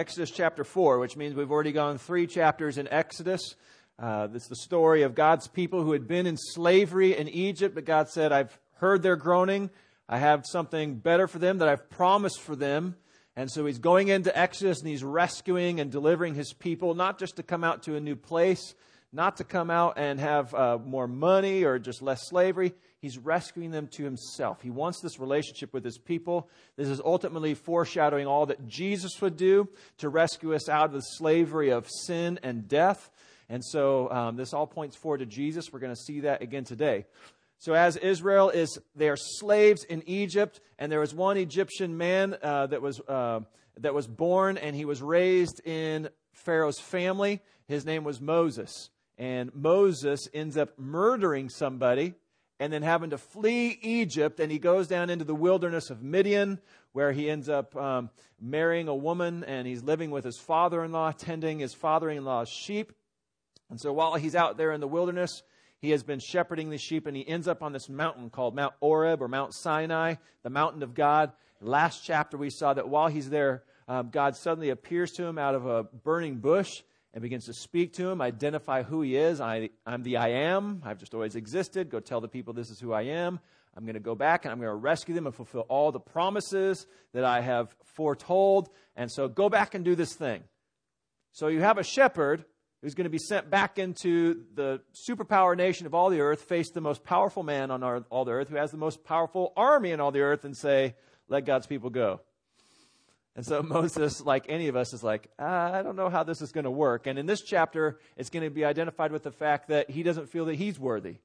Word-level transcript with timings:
Exodus 0.00 0.30
chapter 0.30 0.64
4, 0.64 0.98
which 0.98 1.14
means 1.14 1.34
we've 1.34 1.50
already 1.50 1.72
gone 1.72 1.98
three 1.98 2.26
chapters 2.26 2.78
in 2.78 2.88
Exodus. 2.88 3.54
Uh, 3.98 4.28
is 4.32 4.46
the 4.46 4.56
story 4.56 5.02
of 5.02 5.14
God's 5.14 5.46
people 5.46 5.82
who 5.82 5.92
had 5.92 6.08
been 6.08 6.26
in 6.26 6.38
slavery 6.38 7.14
in 7.14 7.28
Egypt, 7.28 7.74
but 7.74 7.84
God 7.84 8.08
said, 8.08 8.32
I've 8.32 8.58
heard 8.76 9.02
their 9.02 9.16
groaning. 9.16 9.68
I 10.08 10.16
have 10.16 10.46
something 10.46 10.94
better 10.94 11.28
for 11.28 11.38
them 11.38 11.58
that 11.58 11.68
I've 11.68 11.90
promised 11.90 12.40
for 12.40 12.56
them. 12.56 12.96
And 13.36 13.50
so 13.50 13.66
he's 13.66 13.78
going 13.78 14.08
into 14.08 14.34
Exodus 14.34 14.80
and 14.80 14.88
he's 14.88 15.04
rescuing 15.04 15.80
and 15.80 15.92
delivering 15.92 16.34
his 16.34 16.54
people, 16.54 16.94
not 16.94 17.18
just 17.18 17.36
to 17.36 17.42
come 17.42 17.62
out 17.62 17.82
to 17.82 17.94
a 17.94 18.00
new 18.00 18.16
place, 18.16 18.74
not 19.12 19.38
to 19.38 19.44
come 19.44 19.70
out 19.70 19.94
and 19.96 20.20
have 20.20 20.54
uh, 20.54 20.78
more 20.78 21.08
money 21.08 21.64
or 21.64 21.78
just 21.78 22.02
less 22.02 22.28
slavery. 22.28 22.74
He's 23.00 23.18
rescuing 23.18 23.70
them 23.70 23.88
to 23.92 24.04
himself. 24.04 24.62
He 24.62 24.70
wants 24.70 25.00
this 25.00 25.18
relationship 25.18 25.72
with 25.72 25.84
his 25.84 25.98
people. 25.98 26.48
This 26.76 26.88
is 26.88 27.00
ultimately 27.04 27.54
foreshadowing 27.54 28.26
all 28.26 28.46
that 28.46 28.68
Jesus 28.68 29.20
would 29.20 29.36
do 29.36 29.68
to 29.98 30.08
rescue 30.08 30.54
us 30.54 30.68
out 30.68 30.86
of 30.86 30.92
the 30.92 31.00
slavery 31.00 31.70
of 31.70 31.88
sin 31.88 32.38
and 32.42 32.68
death. 32.68 33.10
And 33.48 33.64
so 33.64 34.10
um, 34.10 34.36
this 34.36 34.52
all 34.52 34.66
points 34.66 34.96
forward 34.96 35.18
to 35.18 35.26
Jesus. 35.26 35.72
We're 35.72 35.80
going 35.80 35.94
to 35.94 36.00
see 36.00 36.20
that 36.20 36.42
again 36.42 36.64
today. 36.64 37.06
So 37.58 37.74
as 37.74 37.96
Israel 37.96 38.48
is, 38.48 38.78
they 38.96 39.10
are 39.10 39.18
slaves 39.18 39.84
in 39.84 40.02
Egypt, 40.06 40.60
and 40.78 40.90
there 40.90 41.00
was 41.00 41.14
one 41.14 41.36
Egyptian 41.36 41.98
man 41.98 42.36
uh, 42.42 42.68
that 42.68 42.80
was 42.80 43.00
uh, 43.00 43.40
that 43.78 43.92
was 43.92 44.06
born, 44.06 44.56
and 44.56 44.74
he 44.74 44.86
was 44.86 45.02
raised 45.02 45.60
in 45.66 46.08
Pharaoh's 46.32 46.80
family. 46.80 47.40
His 47.66 47.84
name 47.84 48.02
was 48.02 48.20
Moses, 48.20 48.88
and 49.20 49.54
Moses 49.54 50.28
ends 50.32 50.56
up 50.56 50.78
murdering 50.78 51.50
somebody, 51.50 52.14
and 52.58 52.72
then 52.72 52.80
having 52.80 53.10
to 53.10 53.18
flee 53.18 53.78
Egypt, 53.82 54.40
and 54.40 54.50
he 54.50 54.58
goes 54.58 54.88
down 54.88 55.10
into 55.10 55.26
the 55.26 55.34
wilderness 55.34 55.90
of 55.90 56.02
Midian, 56.02 56.58
where 56.92 57.12
he 57.12 57.28
ends 57.28 57.48
up 57.50 57.76
um, 57.76 58.08
marrying 58.40 58.88
a 58.88 58.94
woman, 58.94 59.44
and 59.44 59.66
he's 59.66 59.82
living 59.82 60.10
with 60.10 60.24
his 60.24 60.38
father-in-law, 60.38 61.12
tending 61.12 61.58
his 61.58 61.74
father-in-law's 61.74 62.48
sheep. 62.48 62.92
And 63.68 63.78
so 63.78 63.92
while 63.92 64.14
he's 64.14 64.34
out 64.34 64.56
there 64.56 64.72
in 64.72 64.80
the 64.80 64.88
wilderness, 64.88 65.42
he 65.80 65.90
has 65.90 66.02
been 66.02 66.18
shepherding 66.18 66.70
the 66.70 66.78
sheep 66.78 67.06
and 67.06 67.16
he 67.16 67.26
ends 67.26 67.46
up 67.46 67.62
on 67.62 67.72
this 67.72 67.88
mountain 67.88 68.30
called 68.30 68.54
Mount 68.54 68.74
Horeb 68.80 69.22
or 69.22 69.28
Mount 69.28 69.54
Sinai, 69.54 70.14
the 70.42 70.50
mountain 70.50 70.82
of 70.82 70.94
God. 70.94 71.32
Last 71.60 72.04
chapter, 72.04 72.36
we 72.36 72.50
saw 72.50 72.74
that 72.74 72.88
while 72.88 73.08
he's 73.08 73.30
there, 73.30 73.62
um, 73.86 74.10
God 74.10 74.36
suddenly 74.36 74.70
appears 74.70 75.12
to 75.12 75.24
him 75.24 75.38
out 75.38 75.54
of 75.54 75.66
a 75.66 75.84
burning 75.84 76.36
bush 76.36 76.82
and 77.12 77.22
begins 77.22 77.46
to 77.46 77.52
speak 77.52 77.94
to 77.94 78.08
him, 78.08 78.20
identify 78.20 78.82
who 78.82 79.02
he 79.02 79.16
is. 79.16 79.40
I, 79.40 79.70
I'm 79.84 80.02
the 80.02 80.18
I 80.18 80.28
am. 80.28 80.82
I've 80.84 80.98
just 80.98 81.14
always 81.14 81.34
existed. 81.34 81.90
Go 81.90 82.00
tell 82.00 82.20
the 82.20 82.28
people 82.28 82.52
this 82.52 82.70
is 82.70 82.78
who 82.78 82.92
I 82.92 83.02
am. 83.02 83.40
I'm 83.76 83.84
going 83.84 83.94
to 83.94 84.00
go 84.00 84.14
back 84.14 84.44
and 84.44 84.52
I'm 84.52 84.58
going 84.58 84.70
to 84.70 84.74
rescue 84.74 85.14
them 85.14 85.26
and 85.26 85.34
fulfill 85.34 85.62
all 85.62 85.92
the 85.92 86.00
promises 86.00 86.86
that 87.12 87.24
I 87.24 87.40
have 87.40 87.74
foretold. 87.94 88.68
And 88.96 89.10
so 89.10 89.28
go 89.28 89.48
back 89.48 89.74
and 89.74 89.84
do 89.84 89.94
this 89.94 90.14
thing. 90.14 90.42
So 91.32 91.48
you 91.48 91.60
have 91.60 91.78
a 91.78 91.84
shepherd 91.84 92.44
who's 92.82 92.94
going 92.94 93.04
to 93.04 93.10
be 93.10 93.18
sent 93.18 93.50
back 93.50 93.78
into 93.78 94.44
the 94.54 94.80
superpower 95.08 95.56
nation 95.56 95.86
of 95.86 95.94
all 95.94 96.10
the 96.10 96.20
earth, 96.20 96.42
face 96.42 96.70
the 96.70 96.80
most 96.80 97.04
powerful 97.04 97.42
man 97.42 97.70
on 97.70 97.82
all 98.10 98.24
the 98.24 98.32
earth, 98.32 98.48
who 98.48 98.56
has 98.56 98.70
the 98.70 98.76
most 98.76 99.04
powerful 99.04 99.52
army 99.56 99.90
in 99.90 100.00
all 100.00 100.10
the 100.10 100.20
earth, 100.20 100.44
and 100.44 100.56
say, 100.56 100.96
Let 101.28 101.44
God's 101.44 101.66
people 101.66 101.90
go. 101.90 102.20
And 103.40 103.46
so 103.46 103.62
Moses, 103.66 104.20
like 104.20 104.44
any 104.50 104.68
of 104.68 104.76
us, 104.76 104.92
is 104.92 105.02
like, 105.02 105.30
I 105.38 105.80
don't 105.80 105.96
know 105.96 106.10
how 106.10 106.24
this 106.24 106.42
is 106.42 106.52
going 106.52 106.64
to 106.64 106.70
work. 106.70 107.06
And 107.06 107.18
in 107.18 107.24
this 107.24 107.40
chapter, 107.40 107.98
it's 108.14 108.28
going 108.28 108.44
to 108.44 108.50
be 108.50 108.66
identified 108.66 109.12
with 109.12 109.22
the 109.22 109.30
fact 109.30 109.68
that 109.68 109.88
he 109.88 110.02
doesn't 110.02 110.28
feel 110.28 110.44
that 110.44 110.56
he's 110.56 110.78
worthy. 110.78 111.16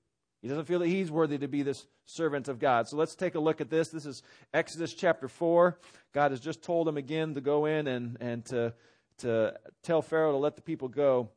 He 0.41 0.47
doesn't 0.47 0.63
feel 0.63 0.79
that 0.79 0.87
he's 0.87 1.11
worthy 1.11 1.37
to 1.39 1.49
be 1.49 1.61
this 1.61 1.85
servant 2.05 2.47
of 2.47 2.57
God. 2.57 2.87
So 2.87 2.95
let's 2.95 3.15
take 3.15 3.35
a 3.35 3.39
look 3.41 3.59
at 3.59 3.69
this. 3.69 3.89
This 3.89 4.05
is 4.05 4.23
Exodus 4.53 4.93
chapter 4.93 5.27
4. 5.27 5.77
God 6.13 6.31
has 6.31 6.39
just 6.39 6.63
told 6.63 6.87
him 6.87 6.95
again 6.95 7.33
to 7.33 7.41
go 7.41 7.65
in 7.65 7.85
and, 7.85 8.15
and 8.21 8.45
to, 8.45 8.73
to 9.17 9.55
tell 9.83 10.01
Pharaoh 10.01 10.31
to 10.31 10.37
let 10.37 10.55
the 10.55 10.61
people 10.61 10.87
go. 10.87 11.31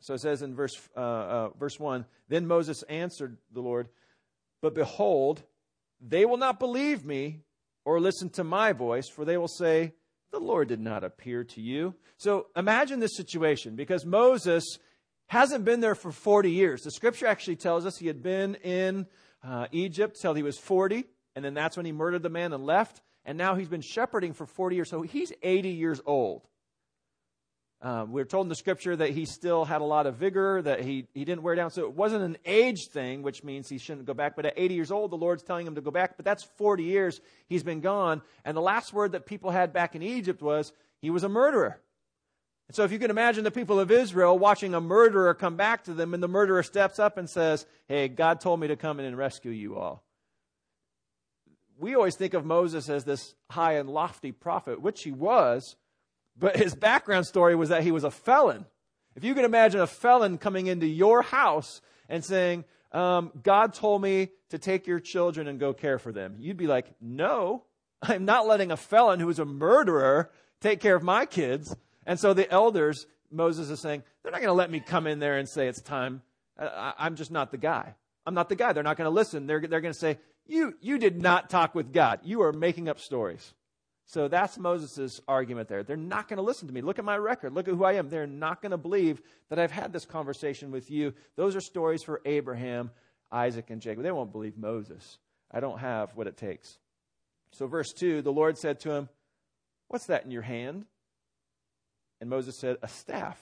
So 0.00 0.14
it 0.14 0.22
says 0.22 0.42
in 0.42 0.56
verse, 0.56 0.76
uh, 0.96 1.00
uh, 1.00 1.48
verse 1.50 1.78
1 1.78 2.04
Then 2.28 2.48
Moses 2.48 2.82
answered 2.88 3.36
the 3.52 3.60
Lord, 3.60 3.88
But 4.60 4.74
behold, 4.74 5.44
they 6.00 6.24
will 6.24 6.36
not 6.36 6.58
believe 6.58 7.04
me 7.04 7.42
or 7.84 8.00
listen 8.00 8.30
to 8.30 8.44
my 8.44 8.72
voice, 8.72 9.08
for 9.08 9.24
they 9.24 9.36
will 9.36 9.48
say, 9.48 9.92
The 10.32 10.40
Lord 10.40 10.68
did 10.68 10.80
not 10.80 11.04
appear 11.04 11.44
to 11.44 11.60
you. 11.60 11.94
So 12.16 12.46
imagine 12.56 13.00
this 13.00 13.16
situation 13.16 13.76
because 13.76 14.04
Moses 14.04 14.78
hasn't 15.26 15.64
been 15.64 15.80
there 15.80 15.94
for 15.94 16.12
40 16.12 16.50
years. 16.50 16.82
The 16.82 16.90
scripture 16.90 17.26
actually 17.26 17.56
tells 17.56 17.86
us 17.86 17.96
he 17.96 18.06
had 18.06 18.22
been 18.22 18.54
in 18.56 19.06
uh, 19.42 19.66
Egypt 19.72 20.18
till 20.20 20.34
he 20.34 20.42
was 20.42 20.58
40, 20.58 21.04
and 21.34 21.44
then 21.44 21.54
that's 21.54 21.76
when 21.76 21.86
he 21.86 21.92
murdered 21.92 22.22
the 22.22 22.30
man 22.30 22.52
and 22.52 22.64
left. 22.64 23.02
And 23.24 23.38
now 23.38 23.54
he's 23.54 23.68
been 23.68 23.80
shepherding 23.80 24.34
for 24.34 24.46
40 24.46 24.76
years, 24.76 24.90
so 24.90 25.02
he's 25.02 25.32
80 25.42 25.70
years 25.70 26.00
old. 26.04 26.46
Um, 27.84 28.12
we 28.12 28.22
are 28.22 28.24
told 28.24 28.46
in 28.46 28.48
the 28.48 28.54
scripture 28.54 28.96
that 28.96 29.10
he 29.10 29.26
still 29.26 29.66
had 29.66 29.82
a 29.82 29.84
lot 29.84 30.06
of 30.06 30.14
vigor, 30.14 30.62
that 30.62 30.80
he, 30.80 31.06
he 31.12 31.26
didn't 31.26 31.42
wear 31.42 31.54
down. 31.54 31.70
So 31.70 31.82
it 31.82 31.92
wasn't 31.92 32.22
an 32.24 32.38
age 32.46 32.88
thing, 32.88 33.20
which 33.20 33.44
means 33.44 33.68
he 33.68 33.76
shouldn't 33.76 34.06
go 34.06 34.14
back. 34.14 34.36
But 34.36 34.46
at 34.46 34.54
80 34.56 34.74
years 34.74 34.90
old, 34.90 35.10
the 35.10 35.18
Lord's 35.18 35.42
telling 35.42 35.66
him 35.66 35.74
to 35.74 35.82
go 35.82 35.90
back. 35.90 36.16
But 36.16 36.24
that's 36.24 36.42
40 36.42 36.82
years 36.82 37.20
he's 37.46 37.62
been 37.62 37.82
gone. 37.82 38.22
And 38.42 38.56
the 38.56 38.62
last 38.62 38.94
word 38.94 39.12
that 39.12 39.26
people 39.26 39.50
had 39.50 39.74
back 39.74 39.94
in 39.94 40.02
Egypt 40.02 40.40
was 40.40 40.72
he 41.02 41.10
was 41.10 41.24
a 41.24 41.28
murderer. 41.28 41.78
And 42.68 42.74
so 42.74 42.84
if 42.84 42.90
you 42.90 42.98
can 42.98 43.10
imagine 43.10 43.44
the 43.44 43.50
people 43.50 43.78
of 43.78 43.90
Israel 43.90 44.38
watching 44.38 44.72
a 44.72 44.80
murderer 44.80 45.34
come 45.34 45.56
back 45.56 45.84
to 45.84 45.92
them, 45.92 46.14
and 46.14 46.22
the 46.22 46.28
murderer 46.28 46.62
steps 46.62 46.98
up 46.98 47.18
and 47.18 47.28
says, 47.28 47.66
Hey, 47.86 48.08
God 48.08 48.40
told 48.40 48.60
me 48.60 48.68
to 48.68 48.76
come 48.76 48.98
in 48.98 49.04
and 49.04 49.18
rescue 49.18 49.50
you 49.50 49.76
all. 49.76 50.02
We 51.78 51.94
always 51.94 52.16
think 52.16 52.32
of 52.32 52.46
Moses 52.46 52.88
as 52.88 53.04
this 53.04 53.34
high 53.50 53.74
and 53.74 53.90
lofty 53.90 54.32
prophet, 54.32 54.80
which 54.80 55.02
he 55.02 55.12
was. 55.12 55.76
But 56.38 56.56
his 56.56 56.74
background 56.74 57.26
story 57.26 57.54
was 57.54 57.68
that 57.68 57.82
he 57.82 57.92
was 57.92 58.04
a 58.04 58.10
felon. 58.10 58.66
If 59.16 59.24
you 59.24 59.34
can 59.34 59.44
imagine 59.44 59.80
a 59.80 59.86
felon 59.86 60.38
coming 60.38 60.66
into 60.66 60.86
your 60.86 61.22
house 61.22 61.80
and 62.08 62.24
saying, 62.24 62.64
um, 62.92 63.30
God 63.42 63.74
told 63.74 64.02
me 64.02 64.30
to 64.50 64.58
take 64.58 64.86
your 64.86 65.00
children 65.00 65.46
and 65.46 65.60
go 65.60 65.72
care 65.72 65.98
for 65.98 66.12
them, 66.12 66.36
you'd 66.38 66.56
be 66.56 66.66
like, 66.66 66.86
No, 67.00 67.64
I'm 68.02 68.24
not 68.24 68.46
letting 68.46 68.70
a 68.70 68.76
felon 68.76 69.20
who 69.20 69.28
is 69.28 69.38
a 69.38 69.44
murderer 69.44 70.30
take 70.60 70.80
care 70.80 70.96
of 70.96 71.02
my 71.02 71.26
kids. 71.26 71.74
And 72.06 72.18
so 72.18 72.34
the 72.34 72.50
elders, 72.50 73.06
Moses 73.30 73.70
is 73.70 73.80
saying, 73.80 74.02
they're 74.22 74.32
not 74.32 74.40
going 74.40 74.48
to 74.48 74.54
let 74.54 74.70
me 74.70 74.80
come 74.80 75.06
in 75.06 75.18
there 75.18 75.38
and 75.38 75.48
say 75.48 75.68
it's 75.68 75.80
time. 75.80 76.22
I, 76.58 76.94
am 76.98 77.16
just 77.16 77.30
not 77.30 77.50
the 77.50 77.58
guy. 77.58 77.94
I'm 78.26 78.34
not 78.34 78.48
the 78.48 78.56
guy. 78.56 78.72
They're 78.72 78.82
not 78.82 78.96
going 78.96 79.06
to 79.06 79.14
listen. 79.14 79.46
They're, 79.46 79.60
they're 79.60 79.80
going 79.80 79.92
to 79.92 79.98
say, 79.98 80.18
you, 80.46 80.74
you 80.80 80.98
did 80.98 81.20
not 81.20 81.50
talk 81.50 81.74
with 81.74 81.92
God. 81.92 82.20
You 82.22 82.42
are 82.42 82.52
making 82.52 82.88
up 82.88 83.00
stories. 83.00 83.52
So 84.06 84.28
that's 84.28 84.58
Moses' 84.58 85.20
argument 85.26 85.68
there. 85.68 85.82
They're 85.82 85.96
not 85.96 86.28
going 86.28 86.36
to 86.36 86.42
listen 86.42 86.68
to 86.68 86.74
me. 86.74 86.82
Look 86.82 86.98
at 86.98 87.04
my 87.04 87.16
record. 87.16 87.54
Look 87.54 87.68
at 87.68 87.74
who 87.74 87.84
I 87.84 87.94
am. 87.94 88.08
They're 88.08 88.26
not 88.26 88.60
going 88.60 88.72
to 88.72 88.78
believe 88.78 89.22
that 89.48 89.58
I've 89.58 89.70
had 89.70 89.92
this 89.92 90.04
conversation 90.04 90.70
with 90.70 90.90
you. 90.90 91.14
Those 91.36 91.56
are 91.56 91.60
stories 91.60 92.02
for 92.02 92.20
Abraham, 92.24 92.90
Isaac, 93.32 93.70
and 93.70 93.80
Jacob. 93.80 94.02
They 94.02 94.12
won't 94.12 94.32
believe 94.32 94.58
Moses. 94.58 95.18
I 95.50 95.60
don't 95.60 95.78
have 95.78 96.14
what 96.16 96.26
it 96.26 96.36
takes. 96.36 96.78
So, 97.52 97.66
verse 97.66 97.92
2 97.92 98.20
the 98.22 98.32
Lord 98.32 98.58
said 98.58 98.80
to 98.80 98.90
him, 98.90 99.08
What's 99.88 100.06
that 100.06 100.24
in 100.24 100.30
your 100.30 100.42
hand? 100.42 100.84
And 102.20 102.28
Moses 102.28 102.58
said, 102.58 102.76
A 102.82 102.88
staff. 102.88 103.40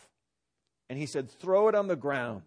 And 0.88 0.98
he 0.98 1.06
said, 1.06 1.30
Throw 1.30 1.68
it 1.68 1.74
on 1.74 1.88
the 1.88 1.96
ground. 1.96 2.42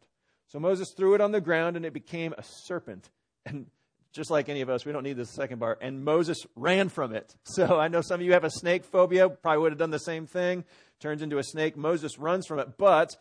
So 0.47 0.59
Moses 0.59 0.91
threw 0.91 1.15
it 1.15 1.21
on 1.21 1.31
the 1.31 1.41
ground, 1.41 1.75
and 1.75 1.85
it 1.85 1.93
became 1.93 2.33
a 2.37 2.43
serpent. 2.43 3.09
And 3.45 3.67
just 4.15 4.31
like 4.31 4.47
any 4.47 4.61
of 4.61 4.69
us, 4.69 4.85
we 4.85 4.93
don't 4.93 5.03
need 5.03 5.17
the 5.17 5.25
second 5.25 5.59
bar. 5.59 5.77
And 5.81 6.05
Moses 6.05 6.37
ran 6.55 6.87
from 6.89 7.13
it. 7.13 7.35
So 7.45 7.79
I 7.79 7.89
know 7.89 8.01
some 8.01 8.19
of 8.19 8.25
you 8.25 8.33
have 8.33 8.43
a 8.43 8.49
snake 8.49 8.83
phobia, 8.83 9.29
probably 9.29 9.61
would 9.61 9.71
have 9.71 9.79
done 9.79 9.91
the 9.91 9.99
same 9.99 10.25
thing. 10.25 10.63
Turns 10.99 11.21
into 11.21 11.37
a 11.37 11.43
snake. 11.43 11.77
Moses 11.77 12.17
runs 12.17 12.47
from 12.47 12.59
it. 12.59 12.77
But 12.77 13.15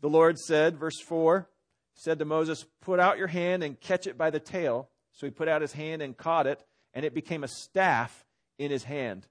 the 0.00 0.08
Lord 0.08 0.38
said, 0.38 0.78
verse 0.78 1.00
4, 1.00 1.48
said 1.94 2.18
to 2.18 2.24
Moses, 2.24 2.64
Put 2.80 3.00
out 3.00 3.18
your 3.18 3.28
hand 3.28 3.62
and 3.62 3.80
catch 3.80 4.06
it 4.06 4.18
by 4.18 4.30
the 4.30 4.40
tail. 4.40 4.88
So 5.12 5.26
he 5.26 5.30
put 5.30 5.48
out 5.48 5.62
his 5.62 5.72
hand 5.72 6.02
and 6.02 6.16
caught 6.16 6.46
it, 6.46 6.62
and 6.92 7.04
it 7.04 7.14
became 7.14 7.44
a 7.44 7.48
staff 7.48 8.24
in 8.58 8.70
his 8.70 8.84
hand, 8.84 9.26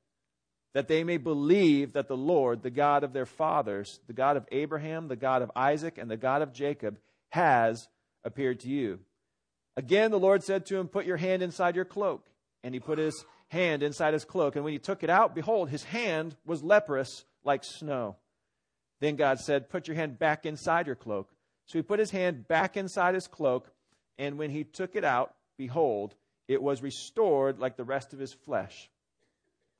that 0.73 0.87
they 0.87 1.03
may 1.03 1.17
believe 1.17 1.93
that 1.93 2.07
the 2.07 2.17
Lord, 2.17 2.63
the 2.63 2.69
God 2.69 3.03
of 3.03 3.13
their 3.13 3.25
fathers, 3.25 3.99
the 4.07 4.13
God 4.13 4.37
of 4.37 4.47
Abraham, 4.51 5.07
the 5.07 5.15
God 5.15 5.41
of 5.41 5.51
Isaac, 5.55 5.97
and 5.97 6.09
the 6.09 6.17
God 6.17 6.41
of 6.41 6.53
Jacob, 6.53 6.97
has 7.31 7.87
appeared 8.23 8.61
to 8.61 8.69
you. 8.69 8.99
Again, 9.75 10.11
the 10.11 10.19
Lord 10.19 10.43
said 10.43 10.65
to 10.67 10.77
him, 10.77 10.87
Put 10.87 11.05
your 11.05 11.17
hand 11.17 11.41
inside 11.41 11.75
your 11.75 11.85
cloak. 11.85 12.25
And 12.63 12.73
he 12.73 12.79
put 12.79 12.97
his 12.97 13.25
hand 13.49 13.83
inside 13.83 14.13
his 14.13 14.25
cloak. 14.25 14.55
And 14.55 14.63
when 14.63 14.73
he 14.73 14.79
took 14.79 15.03
it 15.03 15.09
out, 15.09 15.35
behold, 15.35 15.69
his 15.69 15.83
hand 15.83 16.35
was 16.45 16.63
leprous 16.63 17.25
like 17.43 17.63
snow. 17.63 18.15
Then 18.99 19.15
God 19.15 19.39
said, 19.39 19.69
Put 19.69 19.87
your 19.87 19.95
hand 19.95 20.19
back 20.19 20.45
inside 20.45 20.87
your 20.87 20.95
cloak. 20.95 21.29
So 21.65 21.77
he 21.77 21.83
put 21.83 21.99
his 21.99 22.11
hand 22.11 22.47
back 22.47 22.77
inside 22.77 23.15
his 23.15 23.27
cloak. 23.27 23.69
And 24.17 24.37
when 24.37 24.51
he 24.51 24.63
took 24.63 24.95
it 24.95 25.03
out, 25.03 25.33
behold, 25.57 26.13
it 26.47 26.61
was 26.61 26.81
restored 26.81 27.59
like 27.59 27.77
the 27.77 27.83
rest 27.83 28.13
of 28.13 28.19
his 28.19 28.33
flesh. 28.33 28.89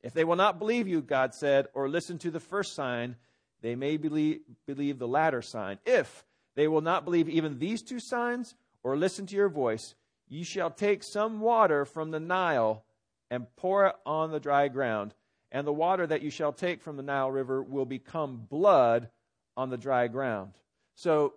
If 0.01 0.13
they 0.13 0.23
will 0.23 0.35
not 0.35 0.59
believe 0.59 0.87
you, 0.87 1.01
God 1.01 1.33
said, 1.33 1.67
or 1.73 1.87
listen 1.87 2.17
to 2.19 2.31
the 2.31 2.39
first 2.39 2.73
sign, 2.75 3.15
they 3.61 3.75
may 3.75 3.97
believe, 3.97 4.41
believe 4.65 4.99
the 4.99 5.07
latter 5.07 5.41
sign. 5.41 5.79
If 5.85 6.25
they 6.55 6.67
will 6.67 6.81
not 6.81 7.05
believe 7.05 7.29
even 7.29 7.59
these 7.59 7.81
two 7.81 7.99
signs, 7.99 8.55
or 8.83 8.97
listen 8.97 9.25
to 9.27 9.35
your 9.35 9.50
voice, 9.50 9.95
ye 10.27 10.44
shall 10.44 10.69
take 10.69 11.03
some 11.03 11.39
water 11.39 11.85
from 11.85 12.12
the 12.12 12.19
Nile 12.19 12.83
and 13.31 13.47
pour 13.56 13.88
it 13.88 13.95
on 14.06 14.31
the 14.31 14.39
dry 14.39 14.68
ground. 14.68 15.13
and 15.53 15.68
the 15.68 15.71
water 15.71 16.06
that 16.07 16.24
you 16.24 16.31
shall 16.31 16.51
take 16.51 16.81
from 16.81 16.97
the 16.97 17.03
Nile 17.03 17.31
River 17.31 17.62
will 17.62 17.85
become 17.85 18.38
blood 18.50 19.09
on 19.56 19.69
the 19.69 19.77
dry 19.77 20.07
ground. 20.07 20.53
So 20.95 21.35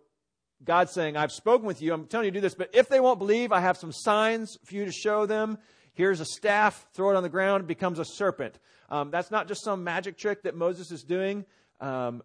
God's 0.65 0.93
saying, 0.93 1.19
I've 1.19 1.31
spoken 1.31 1.67
with 1.67 1.83
you. 1.83 1.93
I'm 1.93 2.07
telling 2.07 2.25
you 2.25 2.31
to 2.31 2.39
do 2.39 2.41
this, 2.41 2.55
but 2.55 2.71
if 2.73 2.89
they 2.89 2.99
won't 2.99 3.19
believe, 3.19 3.53
I 3.53 3.61
have 3.61 3.77
some 3.77 3.93
signs 3.93 4.59
for 4.65 4.75
you 4.75 4.87
to 4.87 4.93
show 4.93 5.27
them. 5.27 5.59
Here's 5.93 6.21
a 6.21 6.25
staff, 6.25 6.87
throw 6.95 7.11
it 7.11 7.17
on 7.17 7.23
the 7.23 7.29
ground, 7.29 7.65
it 7.65 7.67
becomes 7.67 7.99
a 7.99 8.05
serpent. 8.07 8.59
Um, 8.89 9.11
that's 9.11 9.31
not 9.31 9.49
just 9.49 9.63
some 9.63 9.85
magic 9.85 10.17
trick 10.17 10.45
that 10.45 10.55
Moses 10.57 10.91
is 10.91 11.03
doing. 11.05 11.45
Um, 11.81 12.23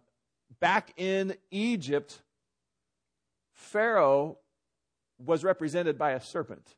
back 0.60 0.94
in 0.96 1.34
Egypt, 1.50 2.22
Pharaoh 3.52 4.38
was 5.24 5.44
represented 5.44 5.98
by 5.98 6.12
a 6.12 6.20
serpent. 6.20 6.76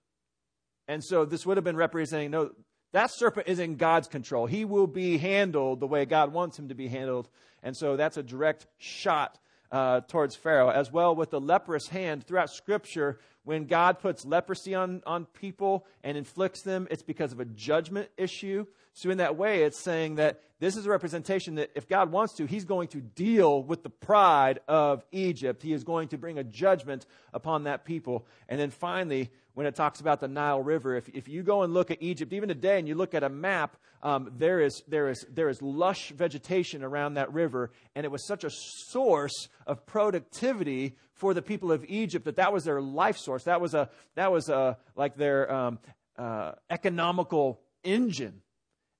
And 0.88 1.02
so 1.02 1.24
this 1.24 1.46
would 1.46 1.56
have 1.56 1.64
been 1.64 1.76
representing 1.76 2.30
no, 2.30 2.50
that 2.92 3.10
serpent 3.10 3.48
is 3.48 3.58
in 3.58 3.76
God's 3.76 4.06
control. 4.06 4.46
He 4.46 4.64
will 4.64 4.86
be 4.86 5.18
handled 5.18 5.80
the 5.80 5.86
way 5.86 6.04
God 6.04 6.32
wants 6.32 6.58
him 6.58 6.68
to 6.68 6.74
be 6.74 6.88
handled. 6.88 7.28
And 7.62 7.76
so 7.76 7.96
that's 7.96 8.16
a 8.16 8.22
direct 8.22 8.66
shot 8.78 9.38
uh, 9.74 10.00
towards 10.02 10.36
Pharaoh, 10.36 10.70
as 10.70 10.92
well 10.92 11.16
with 11.16 11.30
the 11.30 11.40
leprous 11.40 11.88
hand. 11.88 12.24
Throughout 12.24 12.48
Scripture, 12.50 13.18
when 13.42 13.64
God 13.64 13.98
puts 13.98 14.24
leprosy 14.24 14.72
on, 14.72 15.02
on 15.04 15.24
people 15.26 15.84
and 16.04 16.16
inflicts 16.16 16.62
them, 16.62 16.86
it's 16.92 17.02
because 17.02 17.32
of 17.32 17.40
a 17.40 17.44
judgment 17.44 18.08
issue. 18.16 18.66
So, 18.92 19.10
in 19.10 19.18
that 19.18 19.34
way, 19.36 19.64
it's 19.64 19.80
saying 19.80 20.14
that 20.14 20.40
this 20.60 20.76
is 20.76 20.86
a 20.86 20.90
representation 20.90 21.56
that 21.56 21.72
if 21.74 21.88
God 21.88 22.12
wants 22.12 22.34
to, 22.34 22.46
He's 22.46 22.64
going 22.64 22.86
to 22.88 23.00
deal 23.00 23.64
with 23.64 23.82
the 23.82 23.90
pride 23.90 24.60
of 24.68 25.04
Egypt. 25.10 25.60
He 25.60 25.72
is 25.72 25.82
going 25.82 26.06
to 26.08 26.18
bring 26.18 26.38
a 26.38 26.44
judgment 26.44 27.04
upon 27.32 27.64
that 27.64 27.84
people. 27.84 28.28
And 28.48 28.60
then 28.60 28.70
finally, 28.70 29.32
when 29.54 29.66
it 29.66 29.74
talks 29.74 30.00
about 30.00 30.20
the 30.20 30.28
Nile 30.28 30.62
River, 30.62 30.96
if, 30.96 31.08
if 31.08 31.28
you 31.28 31.42
go 31.42 31.62
and 31.62 31.72
look 31.72 31.90
at 31.90 32.02
Egypt, 32.02 32.32
even 32.32 32.48
today, 32.48 32.78
and 32.78 32.86
you 32.86 32.94
look 32.94 33.14
at 33.14 33.22
a 33.22 33.28
map, 33.28 33.76
um, 34.02 34.30
there, 34.36 34.60
is, 34.60 34.82
there, 34.86 35.08
is, 35.08 35.24
there 35.32 35.48
is 35.48 35.62
lush 35.62 36.10
vegetation 36.10 36.82
around 36.82 37.14
that 37.14 37.32
river. 37.32 37.70
And 37.94 38.04
it 38.04 38.10
was 38.10 38.26
such 38.26 38.44
a 38.44 38.50
source 38.50 39.48
of 39.66 39.86
productivity 39.86 40.96
for 41.14 41.32
the 41.32 41.42
people 41.42 41.72
of 41.72 41.84
Egypt 41.88 42.24
that 42.26 42.36
that 42.36 42.52
was 42.52 42.64
their 42.64 42.80
life 42.80 43.16
source. 43.16 43.44
That 43.44 43.60
was, 43.60 43.74
a, 43.74 43.88
that 44.14 44.30
was 44.30 44.48
a, 44.48 44.76
like 44.96 45.16
their 45.16 45.50
um, 45.52 45.78
uh, 46.18 46.52
economical 46.68 47.60
engine 47.82 48.42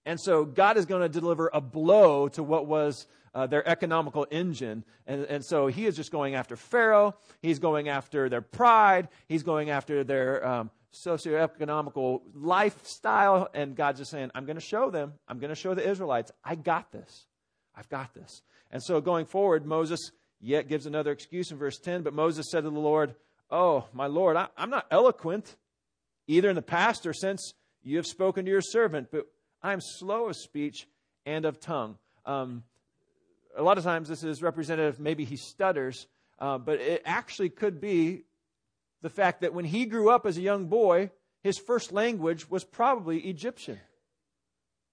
and 0.07 0.21
so 0.21 0.45
God 0.45 0.77
is 0.77 0.87
going 0.87 1.03
to 1.03 1.09
deliver 1.09 1.51
a 1.53 1.61
blow 1.61 2.29
to 2.29 2.43
what 2.43 2.67
was 2.67 3.07
uh, 3.35 3.47
their 3.47 3.67
economical 3.69 4.27
engine. 4.31 4.85
And, 5.07 5.25
and 5.25 5.45
so 5.45 5.67
he 5.67 5.87
is 5.87 5.97
just 5.97 6.13
going 6.13 6.35
after 6.35 6.57
Pharaoh. 6.57 7.15
He's 7.43 7.59
going 7.59 7.89
after 7.89 8.29
their 8.29 8.41
pride. 8.41 9.09
He's 9.29 9.43
going 9.43 9.71
after 9.71 10.05
their 10.05 10.47
um, 10.47 10.71
socioeconomical 10.93 12.23
lifestyle. 12.35 13.49
And 13.53 13.75
God's 13.75 14.01
just 14.01 14.11
saying, 14.11 14.31
I'm 14.35 14.47
going 14.47 14.57
to 14.57 14.63
show 14.63 14.91
them. 14.91 15.15
I'm 15.29 15.39
going 15.39 15.51
to 15.51 15.57
show 15.57 15.75
the 15.75 15.89
Israelites, 15.89 16.31
I 16.45 16.55
got 16.55 16.93
this. 16.93 17.27
I've 17.75 17.89
got 17.89 18.15
this. 18.15 18.43
And 18.71 18.83
so 18.83 19.01
going 19.01 19.27
forward, 19.27 19.67
Moses 19.67 20.11
yet 20.41 20.69
gives 20.69 20.87
another 20.87 21.11
excuse 21.11 21.51
in 21.51 21.59
verse 21.59 21.79
10. 21.79 22.03
But 22.03 22.15
Moses 22.15 22.47
said 22.51 22.63
to 22.63 22.71
the 22.71 22.79
Lord, 22.79 23.15
Oh, 23.51 23.87
my 23.93 24.07
Lord, 24.07 24.37
I, 24.37 24.49
I'm 24.57 24.71
not 24.71 24.87
eloquent, 24.91 25.57
either 26.27 26.49
in 26.49 26.57
the 26.57 26.63
past 26.63 27.07
or 27.07 27.13
since 27.13 27.53
you 27.83 27.99
have 27.99 28.07
spoken 28.07 28.45
to 28.47 28.51
your 28.51 28.63
servant, 28.63 29.09
but 29.13 29.27
I'm 29.63 29.81
slow 29.81 30.29
of 30.29 30.37
speech 30.37 30.89
and 31.27 31.45
of 31.45 31.61
tongue. 31.61 31.99
Um, 32.25 32.65
a 33.57 33.63
lot 33.63 33.79
of 33.79 33.85
times 33.85 34.09
this 34.09 34.23
is 34.23 34.43
representative, 34.43 34.99
maybe 34.99 35.25
he 35.25 35.37
stutters, 35.37 36.07
uh, 36.39 36.59
but 36.59 36.81
it 36.81 37.03
actually 37.05 37.51
could 37.51 37.81
be 37.81 38.25
the 39.03 39.11
fact 39.11 39.43
that 39.43 39.55
when 39.55 39.65
he 39.65 39.87
grew 39.87 40.11
up 40.11 40.27
as 40.27 40.37
a 40.37 40.41
young 40.41 40.67
boy, 40.67 41.11
his 41.43 41.59
first 41.59 41.93
language 41.93 42.51
was 42.51 42.65
probably 42.65 43.19
Egyptian, 43.21 43.79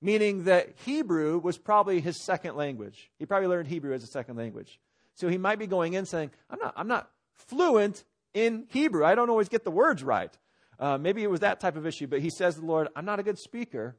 meaning 0.01 0.43
that 0.45 0.73
Hebrew 0.85 1.39
was 1.39 1.57
probably 1.57 2.01
his 2.01 2.21
second 2.23 2.55
language. 2.55 3.09
He 3.17 3.25
probably 3.25 3.47
learned 3.47 3.67
Hebrew 3.67 3.93
as 3.93 4.03
a 4.03 4.07
second 4.07 4.35
language. 4.35 4.79
So 5.15 5.29
he 5.29 5.37
might 5.37 5.59
be 5.59 5.67
going 5.67 5.93
in 5.93 6.05
saying, 6.05 6.31
I'm 6.49 6.59
not, 6.59 6.73
I'm 6.75 6.87
not 6.87 7.09
fluent 7.33 8.03
in 8.33 8.65
Hebrew. 8.69 9.05
I 9.05 9.15
don't 9.15 9.29
always 9.29 9.49
get 9.49 9.63
the 9.63 9.71
words 9.71 10.03
right. 10.03 10.35
Uh, 10.79 10.97
maybe 10.97 11.23
it 11.23 11.29
was 11.29 11.41
that 11.41 11.59
type 11.59 11.75
of 11.75 11.85
issue, 11.85 12.07
but 12.07 12.21
he 12.21 12.29
says 12.29 12.55
to 12.55 12.61
the 12.61 12.65
Lord, 12.67 12.87
I'm 12.95 13.05
not 13.05 13.19
a 13.19 13.23
good 13.23 13.37
speaker, 13.37 13.95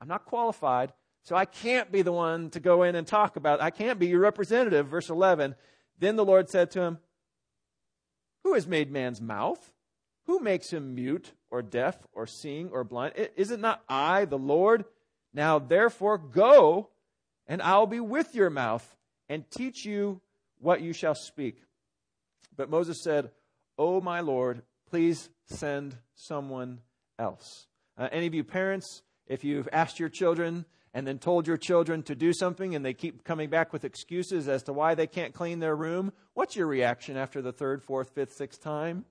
I'm 0.00 0.08
not 0.08 0.24
qualified, 0.24 0.92
so 1.24 1.34
I 1.34 1.46
can't 1.46 1.90
be 1.90 2.02
the 2.02 2.12
one 2.12 2.50
to 2.50 2.60
go 2.60 2.82
in 2.82 2.94
and 2.94 3.06
talk 3.06 3.36
about 3.36 3.58
it. 3.58 3.64
I 3.64 3.70
can't 3.70 3.98
be 3.98 4.08
your 4.08 4.20
representative. 4.20 4.88
Verse 4.88 5.08
11. 5.08 5.54
Then 5.98 6.16
the 6.16 6.24
Lord 6.24 6.50
said 6.50 6.70
to 6.72 6.82
him, 6.82 6.98
Who 8.42 8.52
has 8.54 8.66
made 8.66 8.92
man's 8.92 9.22
mouth? 9.22 9.72
Who 10.26 10.40
makes 10.40 10.70
him 10.70 10.94
mute 10.94 11.32
or 11.50 11.62
deaf 11.62 11.96
or 12.12 12.26
seeing 12.26 12.68
or 12.70 12.84
blind? 12.84 13.14
Is 13.36 13.50
it 13.50 13.60
not 13.60 13.82
I, 13.88 14.26
the 14.26 14.38
Lord? 14.38 14.84
Now 15.32 15.58
therefore 15.58 16.18
go, 16.18 16.90
and 17.46 17.62
I'll 17.62 17.86
be 17.86 18.00
with 18.00 18.34
your 18.34 18.50
mouth 18.50 18.94
and 19.28 19.50
teach 19.50 19.86
you 19.86 20.20
what 20.60 20.82
you 20.82 20.92
shall 20.92 21.14
speak. 21.14 21.56
But 22.54 22.70
Moses 22.70 23.02
said, 23.02 23.30
Oh, 23.78 24.00
my 24.00 24.20
Lord, 24.20 24.62
please 24.90 25.30
send 25.46 25.96
someone 26.14 26.80
else. 27.18 27.66
Uh, 27.96 28.08
any 28.12 28.26
of 28.26 28.34
you 28.34 28.44
parents, 28.44 29.02
if 29.26 29.42
you've 29.42 29.68
asked 29.72 29.98
your 29.98 30.10
children 30.10 30.66
and 30.94 31.06
then 31.06 31.18
told 31.18 31.46
your 31.48 31.56
children 31.56 32.04
to 32.04 32.14
do 32.14 32.32
something 32.32 32.74
and 32.74 32.84
they 32.84 32.94
keep 32.94 33.24
coming 33.24 33.50
back 33.50 33.72
with 33.72 33.84
excuses 33.84 34.48
as 34.48 34.62
to 34.62 34.72
why 34.72 34.94
they 34.94 35.08
can't 35.08 35.34
clean 35.34 35.58
their 35.58 35.74
room, 35.74 36.12
what's 36.34 36.54
your 36.54 36.68
reaction 36.68 37.16
after 37.16 37.42
the 37.42 37.52
third, 37.52 37.82
fourth, 37.82 38.10
fifth, 38.14 38.32
sixth 38.32 38.62
time? 38.62 39.04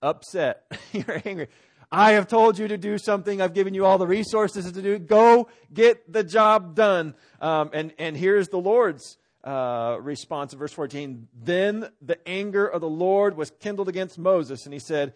Upset. 0.00 0.64
You're 0.92 1.20
angry. 1.24 1.48
I 1.90 2.12
have 2.12 2.28
told 2.28 2.58
you 2.58 2.68
to 2.68 2.78
do 2.78 2.96
something. 2.96 3.42
I've 3.42 3.54
given 3.54 3.74
you 3.74 3.84
all 3.84 3.98
the 3.98 4.06
resources 4.06 4.70
to 4.70 4.82
do. 4.82 4.98
Go 4.98 5.48
get 5.72 6.10
the 6.10 6.24
job 6.24 6.74
done. 6.74 7.14
Um, 7.40 7.70
and, 7.72 7.92
and 7.98 8.16
here's 8.16 8.48
the 8.48 8.58
Lord's 8.58 9.18
uh, 9.42 9.98
response 10.00 10.52
in 10.52 10.58
verse 10.58 10.72
14. 10.72 11.28
Then 11.34 11.88
the 12.00 12.26
anger 12.26 12.66
of 12.66 12.80
the 12.80 12.88
Lord 12.88 13.36
was 13.36 13.50
kindled 13.50 13.88
against 13.88 14.18
Moses, 14.18 14.64
and 14.64 14.72
he 14.72 14.80
said, 14.80 15.14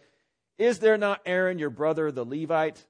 Is 0.59 0.81
there 0.81 0.99
not 0.99 1.21
Aaron, 1.25 1.59
your 1.59 1.71
brother, 1.71 2.11
the 2.11 2.25
Levite? 2.25 2.85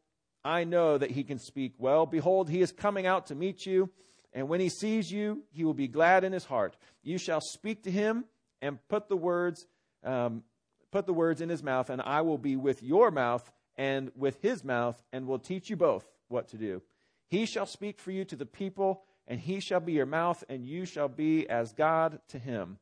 I 0.49 0.65
know 0.65 0.97
that 0.97 1.11
he 1.11 1.25
can 1.25 1.39
speak 1.39 1.75
well. 1.77 2.07
Behold, 2.07 2.49
he 2.49 2.63
is 2.63 2.73
coming 2.73 3.07
out 3.07 3.27
to 3.27 3.35
meet 3.35 3.67
you, 3.67 3.91
and 4.33 4.49
when 4.49 4.61
he 4.61 4.71
sees 4.71 5.13
you, 5.13 5.43
he 5.51 5.63
will 5.63 5.75
be 5.75 5.89
glad 5.89 6.25
in 6.25 6.33
his 6.33 6.47
heart. 6.47 6.75
You 7.03 7.19
shall 7.19 7.43
speak 7.43 7.83
to 7.83 7.91
him 7.91 8.25
and 8.63 8.79
put 8.89 9.11
the 9.11 9.17
words, 9.17 9.67
um, 10.03 10.45
put 10.91 11.05
the 11.05 11.13
words 11.13 11.43
in 11.43 11.51
his 11.51 11.63
mouth, 11.63 11.91
and 11.91 12.01
I 12.01 12.23
will 12.23 12.39
be 12.39 12.57
with 12.57 12.83
your 12.83 13.11
mouth 13.11 13.53
and 13.77 14.11
with 14.17 14.41
his 14.41 14.65
mouth, 14.65 15.01
and 15.13 15.27
will 15.27 15.39
teach 15.39 15.69
you 15.69 15.77
both 15.77 16.11
what 16.29 16.49
to 16.49 16.57
do. 16.57 16.81
He 17.29 17.45
shall 17.45 17.67
speak 17.67 18.01
for 18.01 18.11
you 18.11 18.25
to 18.25 18.35
the 18.35 18.47
people, 18.47 19.03
and 19.27 19.39
he 19.39 19.61
shall 19.61 19.81
be 19.81 19.93
your 19.93 20.07
mouth, 20.07 20.43
and 20.49 20.65
you 20.65 20.87
shall 20.87 21.09
be 21.09 21.47
as 21.51 21.75
God 21.75 22.21
to 22.29 22.39
him. 22.39 22.79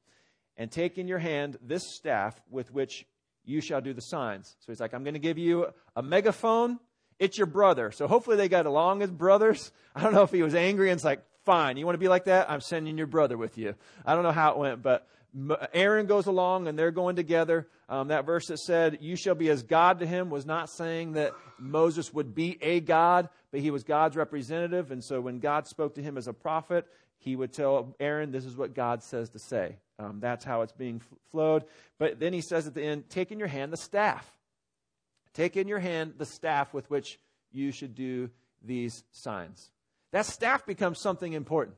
And 0.56 0.70
take 0.70 0.98
in 0.98 1.08
your 1.08 1.18
hand 1.18 1.58
this 1.60 1.82
staff 1.96 2.40
with 2.48 2.72
which 2.72 3.06
you 3.44 3.60
shall 3.60 3.80
do 3.80 3.92
the 3.92 4.00
signs. 4.00 4.54
So 4.60 4.70
he's 4.70 4.78
like, 4.78 4.94
I'm 4.94 5.02
going 5.02 5.14
to 5.14 5.20
give 5.20 5.36
you 5.36 5.66
a 5.96 6.02
megaphone 6.02 6.78
it's 7.18 7.38
your 7.38 7.46
brother. 7.46 7.90
So 7.90 8.06
hopefully 8.06 8.36
they 8.36 8.48
got 8.48 8.66
along 8.66 9.02
as 9.02 9.10
brothers. 9.10 9.72
I 9.94 10.02
don't 10.02 10.12
know 10.12 10.22
if 10.22 10.30
he 10.30 10.42
was 10.42 10.54
angry 10.54 10.90
and 10.90 10.98
it's 10.98 11.04
like, 11.04 11.22
fine, 11.44 11.76
you 11.76 11.86
want 11.86 11.94
to 11.94 12.00
be 12.00 12.08
like 12.08 12.24
that? 12.24 12.50
I'm 12.50 12.60
sending 12.60 12.98
your 12.98 13.06
brother 13.06 13.38
with 13.38 13.56
you. 13.56 13.74
I 14.04 14.14
don't 14.14 14.24
know 14.24 14.32
how 14.32 14.52
it 14.52 14.58
went, 14.58 14.82
but 14.82 15.08
Aaron 15.72 16.06
goes 16.06 16.26
along 16.26 16.66
and 16.66 16.78
they're 16.78 16.90
going 16.90 17.16
together. 17.16 17.68
Um, 17.88 18.08
that 18.08 18.26
verse 18.26 18.48
that 18.48 18.58
said, 18.58 18.98
You 19.00 19.16
shall 19.16 19.34
be 19.34 19.48
as 19.50 19.62
God 19.62 20.00
to 20.00 20.06
him, 20.06 20.30
was 20.30 20.46
not 20.46 20.70
saying 20.70 21.12
that 21.12 21.32
Moses 21.58 22.12
would 22.12 22.34
be 22.34 22.58
a 22.62 22.80
God, 22.80 23.28
but 23.52 23.60
he 23.60 23.70
was 23.70 23.84
God's 23.84 24.16
representative. 24.16 24.90
And 24.90 25.04
so 25.04 25.20
when 25.20 25.38
God 25.38 25.66
spoke 25.66 25.94
to 25.94 26.02
him 26.02 26.18
as 26.18 26.26
a 26.26 26.32
prophet, 26.32 26.86
he 27.18 27.36
would 27.36 27.52
tell 27.52 27.94
Aaron, 28.00 28.32
This 28.32 28.44
is 28.44 28.56
what 28.56 28.74
God 28.74 29.02
says 29.02 29.30
to 29.30 29.38
say. 29.38 29.76
Um, 29.98 30.20
that's 30.20 30.44
how 30.44 30.62
it's 30.62 30.72
being 30.72 31.00
flowed. 31.30 31.64
But 31.98 32.18
then 32.18 32.32
he 32.32 32.40
says 32.40 32.66
at 32.66 32.74
the 32.74 32.82
end, 32.82 33.08
Take 33.08 33.30
in 33.30 33.38
your 33.38 33.48
hand 33.48 33.72
the 33.72 33.78
staff. 33.78 34.26
Take 35.36 35.58
in 35.58 35.68
your 35.68 35.80
hand 35.80 36.14
the 36.16 36.24
staff 36.24 36.72
with 36.72 36.88
which 36.88 37.18
you 37.52 37.70
should 37.70 37.94
do 37.94 38.30
these 38.64 39.04
signs. 39.12 39.70
That 40.12 40.24
staff 40.24 40.64
becomes 40.64 40.98
something 40.98 41.34
important. 41.34 41.76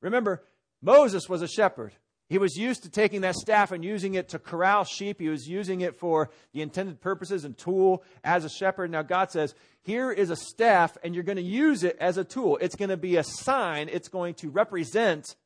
Remember, 0.00 0.42
Moses 0.80 1.28
was 1.28 1.42
a 1.42 1.46
shepherd. 1.46 1.92
He 2.30 2.38
was 2.38 2.56
used 2.56 2.84
to 2.84 2.88
taking 2.88 3.20
that 3.20 3.34
staff 3.34 3.72
and 3.72 3.84
using 3.84 4.14
it 4.14 4.30
to 4.30 4.38
corral 4.38 4.84
sheep. 4.84 5.20
He 5.20 5.28
was 5.28 5.46
using 5.46 5.82
it 5.82 5.96
for 5.96 6.30
the 6.54 6.62
intended 6.62 7.02
purposes 7.02 7.44
and 7.44 7.58
tool 7.58 8.02
as 8.24 8.46
a 8.46 8.48
shepherd. 8.48 8.90
Now, 8.90 9.02
God 9.02 9.30
says, 9.30 9.54
Here 9.82 10.10
is 10.10 10.30
a 10.30 10.36
staff, 10.36 10.96
and 11.04 11.14
you're 11.14 11.24
going 11.24 11.36
to 11.36 11.42
use 11.42 11.84
it 11.84 11.98
as 12.00 12.16
a 12.16 12.24
tool. 12.24 12.56
It's 12.62 12.74
going 12.74 12.88
to 12.88 12.96
be 12.96 13.16
a 13.16 13.22
sign, 13.22 13.90
it's 13.92 14.08
going 14.08 14.32
to 14.36 14.48
represent 14.48 15.36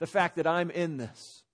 the 0.00 0.08
fact 0.08 0.34
that 0.36 0.46
I'm 0.48 0.72
in 0.72 0.96
this. 0.96 1.44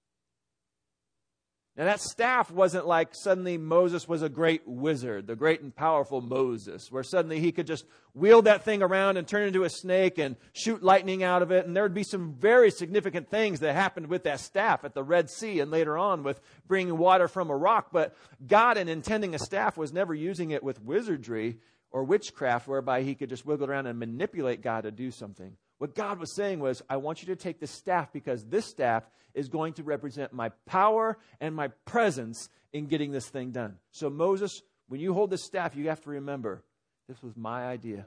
Now, 1.75 1.85
that 1.87 2.03
staff 2.03 2.51
wasn't 2.51 2.87
like 2.87 3.15
suddenly 3.15 3.57
Moses 3.57 4.07
was 4.07 4.21
a 4.21 4.29
great 4.29 4.61
wizard, 4.67 5.27
the 5.27 5.35
great 5.35 5.63
and 5.63 5.75
powerful 5.75 6.21
Moses, 6.21 6.93
where 6.93 7.03
suddenly 7.03 7.41
he 7.41 7.51
could 7.51 7.67
just 7.67 7.87
wield 8.13 8.45
that 8.45 8.63
thing 8.63 8.83
around 8.83 9.17
and 9.17 9.27
turn 9.27 9.47
into 9.47 9.65
a 9.65 9.71
snake 9.71 10.19
and 10.19 10.37
shoot 10.53 10.83
lightning 10.83 11.23
out 11.23 11.41
of 11.41 11.51
it. 11.51 11.65
And 11.65 11.75
there 11.75 11.83
would 11.83 11.95
be 11.95 12.03
some 12.03 12.35
very 12.35 12.71
significant 12.71 13.31
things 13.31 13.61
that 13.61 13.75
happened 13.75 14.09
with 14.09 14.25
that 14.25 14.41
staff 14.41 14.85
at 14.85 14.93
the 14.93 15.03
Red 15.03 15.31
Sea 15.31 15.61
and 15.61 15.71
later 15.71 15.97
on 15.97 16.23
with 16.23 16.43
bringing 16.69 16.99
water 16.99 17.27
from 17.27 17.49
a 17.49 17.57
rock. 17.57 17.89
But 17.91 18.15
God, 18.47 18.77
in 18.77 18.91
intending 18.91 19.35
a 19.35 19.39
staff, 19.39 19.79
was 19.79 19.95
never 19.95 20.15
using 20.15 20.51
it 20.51 20.63
with 20.63 20.83
wizardry 20.83 21.57
or 21.91 22.05
witchcraft 22.05 22.69
whereby 22.69 23.03
he 23.03 23.15
could 23.15 23.31
just 23.31 23.47
wiggle 23.47 23.71
around 23.71 23.87
and 23.87 23.99
manipulate 23.99 24.61
God 24.61 24.83
to 24.83 24.91
do 24.91 25.11
something. 25.11 25.57
What 25.83 25.97
God 25.97 26.21
was 26.21 26.33
saying 26.37 26.61
was, 26.61 26.81
I 26.89 26.99
want 26.99 27.23
you 27.23 27.35
to 27.35 27.35
take 27.35 27.59
this 27.59 27.73
staff 27.73 28.13
because 28.13 28.45
this 28.45 28.67
staff 28.67 29.03
is 29.35 29.49
going 29.49 29.73
to 29.73 29.83
represent 29.83 30.33
my 30.33 30.51
power 30.65 31.19
and 31.41 31.57
my 31.57 31.73
presence 31.87 32.49
in 32.73 32.87
getting 32.87 33.11
this 33.11 33.29
thing 33.29 33.51
done. 33.51 33.79
So, 33.91 34.09
Moses, 34.09 34.63
when 34.87 35.01
you 35.01 35.13
hold 35.13 35.31
this 35.31 35.45
staff, 35.45 35.75
you 35.75 35.89
have 35.89 36.01
to 36.03 36.11
remember 36.11 36.63
this 37.09 37.21
was 37.21 37.37
my 37.37 37.67
idea. 37.67 38.07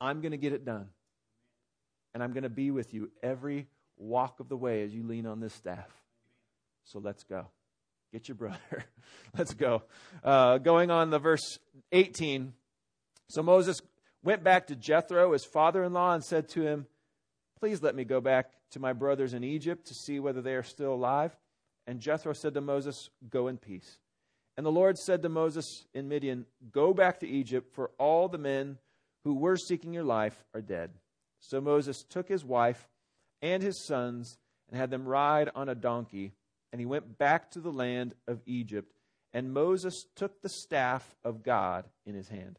I'm 0.00 0.20
going 0.20 0.30
to 0.30 0.38
get 0.38 0.52
it 0.52 0.64
done. 0.64 0.86
And 2.14 2.22
I'm 2.22 2.32
going 2.32 2.44
to 2.44 2.48
be 2.48 2.70
with 2.70 2.94
you 2.94 3.10
every 3.20 3.66
walk 3.96 4.38
of 4.38 4.48
the 4.48 4.56
way 4.56 4.84
as 4.84 4.94
you 4.94 5.02
lean 5.02 5.26
on 5.26 5.40
this 5.40 5.54
staff. 5.54 5.90
So 6.84 7.00
let's 7.00 7.24
go. 7.24 7.48
Get 8.12 8.28
your 8.28 8.36
brother. 8.36 8.84
let's 9.36 9.54
go. 9.54 9.82
Uh, 10.22 10.58
going 10.58 10.92
on 10.92 11.10
the 11.10 11.18
verse 11.18 11.58
18. 11.90 12.52
So 13.30 13.42
Moses 13.42 13.80
went 14.24 14.42
back 14.42 14.66
to 14.66 14.76
Jethro, 14.76 15.32
his 15.32 15.44
father 15.44 15.84
in 15.84 15.92
law, 15.92 16.14
and 16.14 16.24
said 16.24 16.48
to 16.50 16.62
him, 16.62 16.86
Please 17.60 17.82
let 17.82 17.94
me 17.94 18.04
go 18.04 18.20
back 18.20 18.50
to 18.72 18.80
my 18.80 18.92
brothers 18.92 19.34
in 19.34 19.44
Egypt 19.44 19.86
to 19.86 19.94
see 19.94 20.18
whether 20.18 20.42
they 20.42 20.54
are 20.54 20.62
still 20.62 20.94
alive. 20.94 21.36
And 21.86 22.00
Jethro 22.00 22.32
said 22.32 22.54
to 22.54 22.60
Moses, 22.60 23.10
Go 23.28 23.48
in 23.48 23.58
peace. 23.58 23.98
And 24.56 24.64
the 24.64 24.72
Lord 24.72 24.98
said 24.98 25.22
to 25.22 25.28
Moses 25.28 25.86
in 25.94 26.08
Midian, 26.08 26.46
Go 26.72 26.94
back 26.94 27.20
to 27.20 27.28
Egypt, 27.28 27.74
for 27.74 27.90
all 27.98 28.28
the 28.28 28.38
men 28.38 28.78
who 29.24 29.34
were 29.34 29.56
seeking 29.56 29.92
your 29.92 30.04
life 30.04 30.44
are 30.54 30.62
dead. 30.62 30.90
So 31.40 31.60
Moses 31.60 32.04
took 32.08 32.28
his 32.28 32.44
wife 32.44 32.88
and 33.42 33.62
his 33.62 33.84
sons 33.86 34.38
and 34.68 34.78
had 34.78 34.90
them 34.90 35.06
ride 35.06 35.50
on 35.54 35.68
a 35.68 35.74
donkey, 35.74 36.32
and 36.72 36.80
he 36.80 36.86
went 36.86 37.18
back 37.18 37.50
to 37.50 37.60
the 37.60 37.72
land 37.72 38.14
of 38.26 38.40
Egypt. 38.46 38.92
And 39.32 39.52
Moses 39.52 40.06
took 40.14 40.40
the 40.40 40.48
staff 40.48 41.16
of 41.24 41.42
God 41.42 41.84
in 42.06 42.14
his 42.14 42.28
hand. 42.28 42.58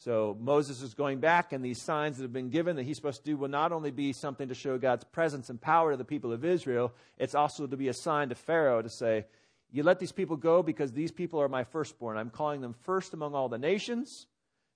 So 0.00 0.36
Moses 0.40 0.82
is 0.82 0.94
going 0.94 1.20
back, 1.20 1.52
and 1.52 1.64
these 1.64 1.80
signs 1.80 2.16
that 2.16 2.24
have 2.24 2.32
been 2.32 2.50
given 2.50 2.76
that 2.76 2.82
he's 2.82 2.96
supposed 2.96 3.20
to 3.20 3.30
do 3.30 3.36
will 3.36 3.48
not 3.48 3.70
only 3.70 3.90
be 3.90 4.12
something 4.12 4.48
to 4.48 4.54
show 4.54 4.76
God's 4.78 5.04
presence 5.04 5.50
and 5.50 5.60
power 5.60 5.92
to 5.92 5.96
the 5.96 6.04
people 6.04 6.32
of 6.32 6.44
Israel, 6.44 6.92
it's 7.18 7.34
also 7.34 7.66
to 7.66 7.76
be 7.76 7.88
a 7.88 7.94
sign 7.94 8.30
to 8.30 8.34
Pharaoh 8.34 8.82
to 8.82 8.88
say, 8.88 9.26
You 9.70 9.82
let 9.82 10.00
these 10.00 10.12
people 10.12 10.36
go 10.36 10.62
because 10.62 10.92
these 10.92 11.12
people 11.12 11.40
are 11.40 11.48
my 11.48 11.64
firstborn. 11.64 12.16
I'm 12.16 12.30
calling 12.30 12.60
them 12.60 12.74
first 12.82 13.14
among 13.14 13.34
all 13.34 13.48
the 13.48 13.58
nations. 13.58 14.26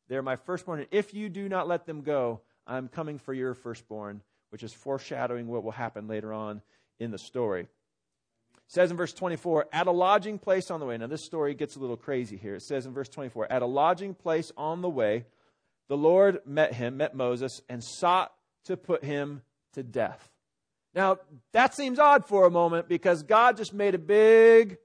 They're 0.09 0.23
my 0.23 0.37
firstborn. 0.37 0.81
And 0.81 0.89
if 0.91 1.15
you 1.15 1.29
do 1.29 1.49
not 1.49 1.67
let 1.67 1.87
them 1.87 2.03
go, 2.03 2.43
I'm 2.67 2.89
coming 2.89 3.19
for 3.19 3.35
your 3.35 3.55
firstborn 3.55 4.21
which 4.55 4.63
is 4.63 4.73
foreshadowing 4.73 5.49
what 5.49 5.65
will 5.65 5.73
happen 5.73 6.07
later 6.07 6.33
on 6.33 6.63
in 7.01 7.11
the 7.11 7.19
story. 7.19 7.67
Says 8.69 8.91
in 8.91 8.97
verse 8.97 9.13
24, 9.13 9.67
at 9.73 9.87
a 9.87 9.93
lodging 9.93 10.39
place 10.39 10.71
on 10.71 10.81
the 10.81 10.87
way. 10.87 10.97
Now, 10.97 11.07
this 11.07 11.25
story 11.25 11.55
gets 11.55 11.77
a 11.77 11.81
little 11.81 11.97
crazy 11.97 12.37
here. 12.37 12.57
It 12.57 12.63
says 12.63 12.87
in 12.87 12.93
verse 12.93 13.09
24, 13.09 13.53
at 13.53 13.63
a 13.63 13.67
lodging 13.67 14.15
place 14.15 14.51
on 14.57 14.81
the 14.81 14.89
way, 14.89 15.27
the 15.89 15.97
Lord 15.97 16.41
met 16.47 16.75
him, 16.75 16.97
met 16.97 17.15
Moses, 17.15 17.61
and 17.69 17.85
sought 17.85 18.33
to 18.65 18.77
put 18.77 19.05
him 19.05 19.43
to 19.75 19.83
death. 19.83 20.31
Now, 20.95 21.19
that 21.53 21.75
seems 21.75 21.99
odd 21.99 22.27
for 22.27 22.47
a 22.47 22.51
moment 22.51 22.89
because 22.89 23.23
God 23.23 23.57
just 23.57 23.75
made 23.75 23.95
a 23.95 23.99
big 23.99 24.79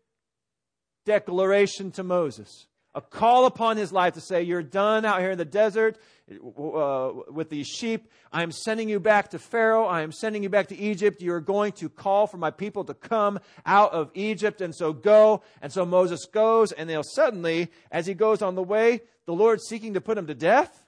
declaration 1.06 1.92
to 1.92 2.04
Moses 2.04 2.68
a 2.96 3.02
call 3.02 3.46
upon 3.46 3.78
his 3.78 3.92
life 3.92 4.16
to 4.16 4.22
say, 4.22 4.44
You're 4.44 4.64
done 4.64 5.06
out 5.06 5.20
here 5.20 5.32
in 5.32 5.38
the 5.38 5.46
desert 5.46 5.98
uh, 6.32 7.12
with 7.32 7.50
these 7.50 7.68
sheep. 7.68 8.10
I 8.32 8.44
am 8.44 8.52
sending 8.52 8.90
you 8.90 9.00
back 9.00 9.30
to 9.30 9.40
Pharaoh. 9.40 9.86
I 9.86 10.02
am 10.02 10.12
sending 10.12 10.44
you 10.44 10.50
back 10.50 10.68
to 10.68 10.78
Egypt. 10.78 11.22
You're 11.22 11.40
going 11.40 11.74
to 11.74 11.90
call 11.90 12.28
for 12.28 12.38
my 12.38 12.52
people 12.52 12.84
to 12.86 12.94
come 12.94 13.40
out 13.66 13.92
of 13.94 14.12
Egypt. 14.14 14.62
And 14.62 14.74
so 14.74 14.94
go. 14.94 15.42
And 15.62 15.72
so 15.72 15.86
Moses 15.86 16.26
goes, 16.26 16.72
and 16.72 16.90
they'll 16.90 17.04
suddenly, 17.04 17.70
as 17.92 18.06
he 18.06 18.14
goes 18.14 18.42
on 18.42 18.56
the 18.56 18.64
way, 18.64 19.02
the 19.26 19.34
Lord 19.34 19.62
seeking 19.62 19.94
to 19.94 20.02
put 20.02 20.18
him 20.18 20.28
to 20.28 20.36
death. 20.36 20.84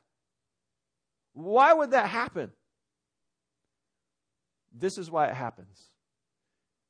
Why 1.34 1.74
would 1.74 1.92
that 1.92 2.08
happen? 2.10 2.52
This 4.74 4.98
is 4.98 5.12
why 5.12 5.28
it 5.28 5.36
happens. 5.36 5.92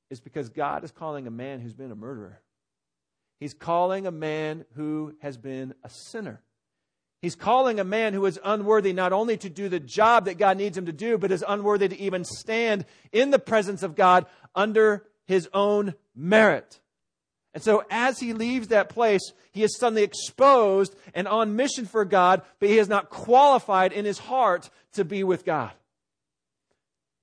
It's 0.10 0.20
because 0.20 0.50
God 0.50 0.84
is 0.84 0.92
calling 0.92 1.28
a 1.28 1.32
man 1.32 1.60
who's 1.60 1.74
been 1.74 1.92
a 1.92 1.96
murderer. 1.96 2.42
He's 3.42 3.56
calling 3.56 4.06
a 4.06 4.12
man 4.12 4.66
who 4.76 5.16
has 5.24 5.36
been 5.36 5.74
a 5.84 5.90
sinner. 5.90 6.44
He's 7.24 7.36
calling 7.36 7.80
a 7.80 7.84
man 7.84 8.14
who 8.14 8.24
is 8.28 8.40
unworthy 8.44 8.94
not 8.94 9.14
only 9.14 9.36
to 9.38 9.50
do 9.50 9.68
the 9.68 9.80
job 9.80 10.26
that 10.26 10.38
God 10.38 10.58
needs 10.58 10.78
him 10.78 10.86
to 10.86 10.92
do, 10.92 11.18
but 11.18 11.32
is 11.32 11.44
unworthy 11.48 11.88
to 11.88 12.00
even 12.00 12.24
stand 12.24 12.86
in 13.12 13.32
the 13.32 13.40
presence 13.40 13.82
of 13.82 13.96
God 13.96 14.28
under 14.54 15.08
his 15.26 15.50
own 15.56 15.96
merit. 16.16 16.80
And 17.56 17.64
so 17.64 17.84
as 17.90 18.20
he 18.20 18.34
leaves 18.34 18.68
that 18.68 18.90
place, 18.90 19.34
he 19.52 19.64
is 19.64 19.76
suddenly 19.76 20.04
exposed 20.04 20.96
and 21.16 21.28
on 21.28 21.56
mission 21.56 21.88
for 21.88 22.06
God, 22.06 22.44
but 22.60 22.70
he 22.70 22.78
is 22.78 22.90
not 22.90 23.10
qualified 23.10 23.92
in 23.92 24.06
his 24.06 24.20
heart 24.20 24.70
to 24.94 25.04
be 25.04 25.24
with 25.24 25.46
God. 25.46 25.72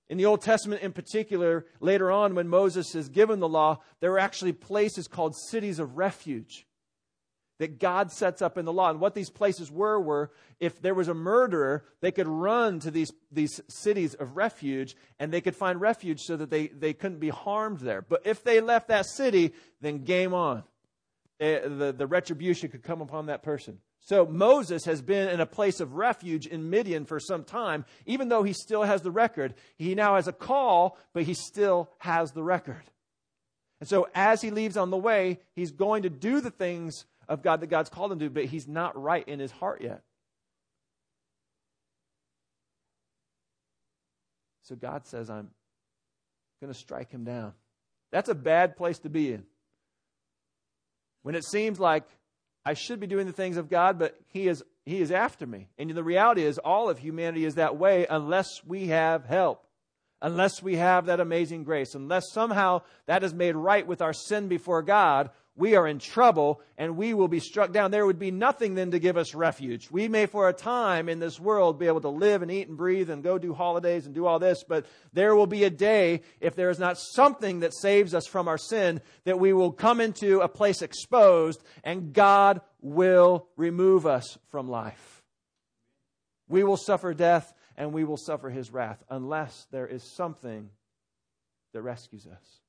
In 0.08 0.16
the 0.16 0.26
Old 0.26 0.40
Testament, 0.40 0.82
in 0.82 0.92
particular, 0.92 1.66
later 1.80 2.10
on 2.10 2.34
when 2.34 2.48
Moses 2.48 2.94
is 2.94 3.08
given 3.08 3.40
the 3.40 3.48
law, 3.48 3.80
there 4.00 4.10
were 4.10 4.18
actually 4.18 4.52
places 4.52 5.06
called 5.06 5.36
cities 5.36 5.78
of 5.78 5.98
refuge 5.98 6.66
that 7.58 7.78
God 7.78 8.10
sets 8.12 8.40
up 8.40 8.56
in 8.56 8.64
the 8.64 8.72
law. 8.72 8.90
And 8.90 9.00
what 9.00 9.14
these 9.14 9.30
places 9.30 9.70
were 9.70 10.00
were 10.00 10.30
if 10.60 10.80
there 10.80 10.94
was 10.94 11.08
a 11.08 11.14
murderer, 11.14 11.84
they 12.00 12.12
could 12.12 12.28
run 12.28 12.78
to 12.80 12.90
these, 12.90 13.12
these 13.30 13.60
cities 13.68 14.14
of 14.14 14.36
refuge 14.36 14.96
and 15.18 15.32
they 15.32 15.40
could 15.40 15.56
find 15.56 15.80
refuge 15.80 16.20
so 16.20 16.36
that 16.36 16.50
they, 16.50 16.68
they 16.68 16.92
couldn't 16.92 17.18
be 17.18 17.28
harmed 17.28 17.80
there. 17.80 18.00
But 18.00 18.22
if 18.24 18.44
they 18.44 18.60
left 18.60 18.88
that 18.88 19.06
city, 19.06 19.52
then 19.80 20.04
game 20.04 20.34
on. 20.34 20.62
Eh, 21.40 21.60
the, 21.68 21.92
the 21.96 22.06
retribution 22.06 22.70
could 22.70 22.82
come 22.82 23.00
upon 23.00 23.26
that 23.26 23.42
person. 23.42 23.78
So 24.08 24.24
Moses 24.24 24.86
has 24.86 25.02
been 25.02 25.28
in 25.28 25.38
a 25.38 25.44
place 25.44 25.80
of 25.80 25.96
refuge 25.96 26.46
in 26.46 26.70
Midian 26.70 27.04
for 27.04 27.20
some 27.20 27.44
time, 27.44 27.84
even 28.06 28.30
though 28.30 28.42
he 28.42 28.54
still 28.54 28.82
has 28.82 29.02
the 29.02 29.10
record. 29.10 29.52
He 29.76 29.94
now 29.94 30.14
has 30.14 30.26
a 30.26 30.32
call, 30.32 30.96
but 31.12 31.24
he 31.24 31.34
still 31.34 31.90
has 31.98 32.32
the 32.32 32.42
record. 32.42 32.84
And 33.80 33.88
so 33.88 34.08
as 34.14 34.40
he 34.40 34.50
leaves 34.50 34.78
on 34.78 34.88
the 34.88 34.96
way, 34.96 35.40
he's 35.54 35.72
going 35.72 36.04
to 36.04 36.08
do 36.08 36.40
the 36.40 36.50
things 36.50 37.04
of 37.28 37.42
God 37.42 37.60
that 37.60 37.66
God's 37.66 37.90
called 37.90 38.10
him 38.10 38.18
to, 38.20 38.30
but 38.30 38.46
he's 38.46 38.66
not 38.66 38.98
right 38.98 39.28
in 39.28 39.40
his 39.40 39.50
heart 39.50 39.82
yet. 39.82 40.00
So 44.62 44.74
God 44.74 45.06
says, 45.06 45.28
I'm 45.28 45.50
going 46.62 46.72
to 46.72 46.78
strike 46.78 47.10
him 47.10 47.24
down. 47.24 47.52
That's 48.10 48.30
a 48.30 48.34
bad 48.34 48.74
place 48.74 49.00
to 49.00 49.10
be 49.10 49.34
in. 49.34 49.44
When 51.24 51.34
it 51.34 51.44
seems 51.44 51.78
like 51.78 52.04
I 52.68 52.74
should 52.74 53.00
be 53.00 53.06
doing 53.06 53.26
the 53.26 53.32
things 53.32 53.56
of 53.56 53.70
God, 53.70 53.98
but 53.98 54.20
He 54.26 54.46
is, 54.46 54.62
he 54.84 55.00
is 55.00 55.10
after 55.10 55.46
me. 55.46 55.70
And 55.78 55.88
the 55.88 56.04
reality 56.04 56.42
is, 56.42 56.58
all 56.58 56.90
of 56.90 56.98
humanity 56.98 57.46
is 57.46 57.54
that 57.54 57.78
way 57.78 58.06
unless 58.10 58.62
we 58.62 58.88
have 58.88 59.24
help, 59.24 59.66
unless 60.20 60.62
we 60.62 60.76
have 60.76 61.06
that 61.06 61.18
amazing 61.18 61.64
grace, 61.64 61.94
unless 61.94 62.30
somehow 62.30 62.82
that 63.06 63.24
is 63.24 63.32
made 63.32 63.56
right 63.56 63.86
with 63.86 64.02
our 64.02 64.12
sin 64.12 64.48
before 64.48 64.82
God, 64.82 65.30
we 65.58 65.74
are 65.74 65.88
in 65.88 65.98
trouble 65.98 66.60
and 66.78 66.96
we 66.96 67.14
will 67.14 67.26
be 67.26 67.40
struck 67.40 67.72
down. 67.72 67.90
There 67.90 68.06
would 68.06 68.20
be 68.20 68.30
nothing 68.30 68.76
then 68.76 68.92
to 68.92 69.00
give 69.00 69.16
us 69.16 69.34
refuge. 69.34 69.90
We 69.90 70.06
may 70.06 70.26
for 70.26 70.48
a 70.48 70.52
time 70.52 71.08
in 71.08 71.18
this 71.18 71.40
world 71.40 71.80
be 71.80 71.88
able 71.88 72.00
to 72.02 72.08
live 72.08 72.42
and 72.42 72.50
eat 72.50 72.68
and 72.68 72.76
breathe 72.76 73.10
and 73.10 73.24
go 73.24 73.38
do 73.38 73.52
holidays 73.52 74.06
and 74.06 74.14
do 74.14 74.24
all 74.24 74.38
this, 74.38 74.62
but 74.62 74.86
there 75.12 75.34
will 75.34 75.48
be 75.48 75.64
a 75.64 75.70
day 75.70 76.22
if 76.40 76.54
there 76.54 76.70
is 76.70 76.78
not 76.78 76.96
something 76.96 77.60
that 77.60 77.74
saves 77.74 78.14
us 78.14 78.24
from 78.24 78.46
our 78.46 78.56
sin 78.56 79.00
that 79.24 79.40
we 79.40 79.52
will 79.52 79.72
come 79.72 80.00
into 80.00 80.40
a 80.40 80.48
place 80.48 80.80
exposed 80.80 81.60
and 81.82 82.12
God 82.12 82.60
will 82.80 83.48
remove 83.56 84.06
us 84.06 84.38
from 84.50 84.70
life. 84.70 85.24
We 86.48 86.62
will 86.62 86.76
suffer 86.76 87.12
death 87.14 87.52
and 87.76 87.92
we 87.92 88.04
will 88.04 88.16
suffer 88.16 88.48
his 88.48 88.72
wrath 88.72 89.02
unless 89.10 89.66
there 89.72 89.88
is 89.88 90.14
something 90.14 90.70
that 91.72 91.82
rescues 91.82 92.28
us. 92.28 92.60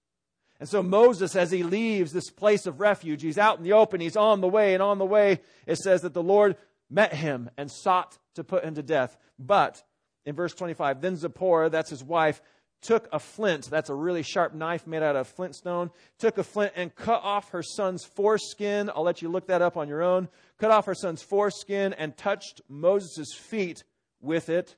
And 0.60 0.68
so 0.68 0.84
Moses, 0.84 1.36
as 1.36 1.52
he 1.52 1.64
leaves 1.64 2.12
this 2.12 2.30
place 2.30 2.66
of 2.66 2.80
refuge, 2.82 3.22
he's 3.22 3.38
out 3.38 3.58
in 3.58 3.64
the 3.64 3.74
open, 3.74 4.02
he's 4.02 4.18
on 4.18 4.42
the 4.42 4.48
way, 4.48 4.74
and 4.74 4.84
on 4.84 4.98
the 4.98 5.06
way, 5.06 5.40
it 5.66 5.78
says 5.78 6.02
that 6.02 6.14
the 6.14 6.24
Lord 6.24 6.58
met 6.90 7.14
him 7.14 7.50
and 7.58 7.72
sought 7.72 8.18
to 8.36 8.44
put 8.44 8.64
him 8.64 8.76
to 8.76 8.84
death. 8.84 9.18
But 9.38 9.82
in 10.26 10.36
verse 10.36 10.54
25, 10.54 11.02
then 11.02 11.16
Zipporah, 11.16 11.70
that's 11.70 11.90
his 11.90 12.04
wife, 12.04 12.42
took 12.82 13.08
a 13.12 13.20
flint, 13.20 13.70
that's 13.70 13.90
a 13.90 13.96
really 13.96 14.24
sharp 14.24 14.54
knife 14.54 14.88
made 14.88 15.04
out 15.04 15.16
of 15.16 15.28
flint 15.28 15.56
stone, 15.56 15.92
took 16.18 16.38
a 16.38 16.44
flint 16.44 16.74
and 16.76 16.96
cut 16.96 17.22
off 17.24 17.52
her 17.52 17.64
son's 17.64 18.04
foreskin. 18.06 18.90
I'll 18.94 19.04
let 19.04 19.22
you 19.22 19.30
look 19.30 19.48
that 19.48 19.62
up 19.62 19.78
on 19.78 19.88
your 19.88 20.02
own. 20.02 20.30
Cut 20.58 20.72
off 20.72 20.86
her 20.86 20.96
son's 20.96 21.22
foreskin 21.22 21.94
and 21.94 22.16
touched 22.16 22.62
Moses' 22.70 23.34
feet 23.34 23.84
with 24.22 24.50
it. 24.50 24.76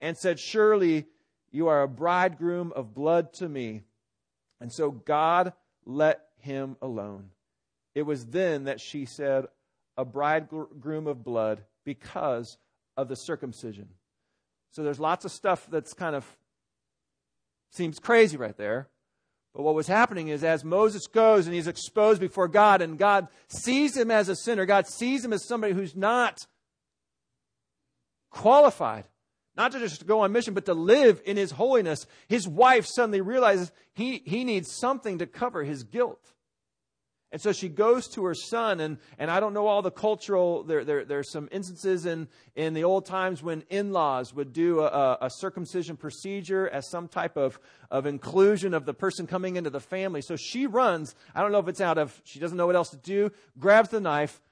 and 0.00 0.16
said, 0.18 0.40
Surely 0.40 1.06
you 1.52 1.68
are 1.68 1.82
a 1.82 1.88
bridegroom 1.88 2.72
of 2.74 2.92
blood 2.92 3.32
to 3.34 3.48
me. 3.48 3.82
And 4.62 4.72
so 4.72 4.92
God 4.92 5.54
let 5.84 6.20
him 6.38 6.76
alone. 6.80 7.30
It 7.96 8.02
was 8.02 8.26
then 8.26 8.64
that 8.64 8.80
she 8.80 9.04
said, 9.04 9.46
A 9.96 10.04
bridegroom 10.04 11.08
of 11.08 11.24
blood 11.24 11.64
because 11.84 12.58
of 12.96 13.08
the 13.08 13.16
circumcision. 13.16 13.88
So 14.70 14.84
there's 14.84 15.00
lots 15.00 15.24
of 15.24 15.32
stuff 15.32 15.66
that's 15.68 15.92
kind 15.94 16.14
of 16.14 16.24
seems 17.72 17.98
crazy 17.98 18.36
right 18.36 18.56
there. 18.56 18.88
But 19.52 19.62
what 19.62 19.74
was 19.74 19.88
happening 19.88 20.28
is 20.28 20.44
as 20.44 20.64
Moses 20.64 21.08
goes 21.08 21.46
and 21.46 21.54
he's 21.54 21.66
exposed 21.66 22.20
before 22.20 22.46
God, 22.46 22.80
and 22.82 22.96
God 22.96 23.26
sees 23.48 23.96
him 23.96 24.12
as 24.12 24.28
a 24.28 24.36
sinner, 24.36 24.64
God 24.64 24.86
sees 24.86 25.24
him 25.24 25.32
as 25.32 25.44
somebody 25.44 25.74
who's 25.74 25.96
not 25.96 26.38
qualified, 28.30 29.06
not 29.56 29.72
to 29.72 29.78
just 29.78 30.06
go 30.06 30.20
on 30.20 30.32
mission, 30.32 30.54
but 30.54 30.64
to 30.66 30.74
live 30.74 31.20
in 31.24 31.36
his 31.36 31.52
holiness. 31.52 32.06
His 32.28 32.48
wife 32.48 32.86
suddenly 32.86 33.20
realizes 33.20 33.70
he, 33.92 34.22
he 34.24 34.44
needs 34.44 34.70
something 34.72 35.18
to 35.18 35.26
cover 35.26 35.62
his 35.62 35.84
guilt. 35.84 36.32
And 37.32 37.40
so 37.40 37.52
she 37.52 37.70
goes 37.70 38.08
to 38.08 38.24
her 38.26 38.34
son, 38.34 38.78
and, 38.78 38.98
and 39.18 39.30
I 39.30 39.40
don't 39.40 39.54
know 39.54 39.66
all 39.66 39.80
the 39.80 39.90
cultural, 39.90 40.64
there, 40.64 40.84
there, 40.84 41.06
there's 41.06 41.30
some 41.30 41.48
instances 41.50 42.04
in, 42.04 42.28
in 42.54 42.74
the 42.74 42.84
old 42.84 43.06
times 43.06 43.42
when 43.42 43.64
in 43.70 43.90
laws 43.90 44.34
would 44.34 44.52
do 44.52 44.80
a, 44.80 45.16
a, 45.18 45.30
circumcision 45.30 45.96
procedure 45.96 46.68
as 46.68 46.90
some 46.90 47.08
type 47.08 47.38
of, 47.38 47.58
of 47.90 48.04
inclusion 48.04 48.74
of 48.74 48.84
the 48.84 48.92
person 48.92 49.26
coming 49.26 49.56
into 49.56 49.70
the 49.70 49.80
family. 49.80 50.20
So 50.20 50.36
she 50.36 50.66
runs, 50.66 51.14
I 51.34 51.40
don't 51.40 51.52
know 51.52 51.58
if 51.58 51.68
it's 51.68 51.80
out 51.80 51.96
of, 51.96 52.20
she 52.24 52.38
doesn't 52.38 52.58
know 52.58 52.66
what 52.66 52.76
else 52.76 52.90
to 52.90 52.98
do, 52.98 53.32
grabs 53.58 53.88
the 53.88 54.00
knife, 54.00 54.42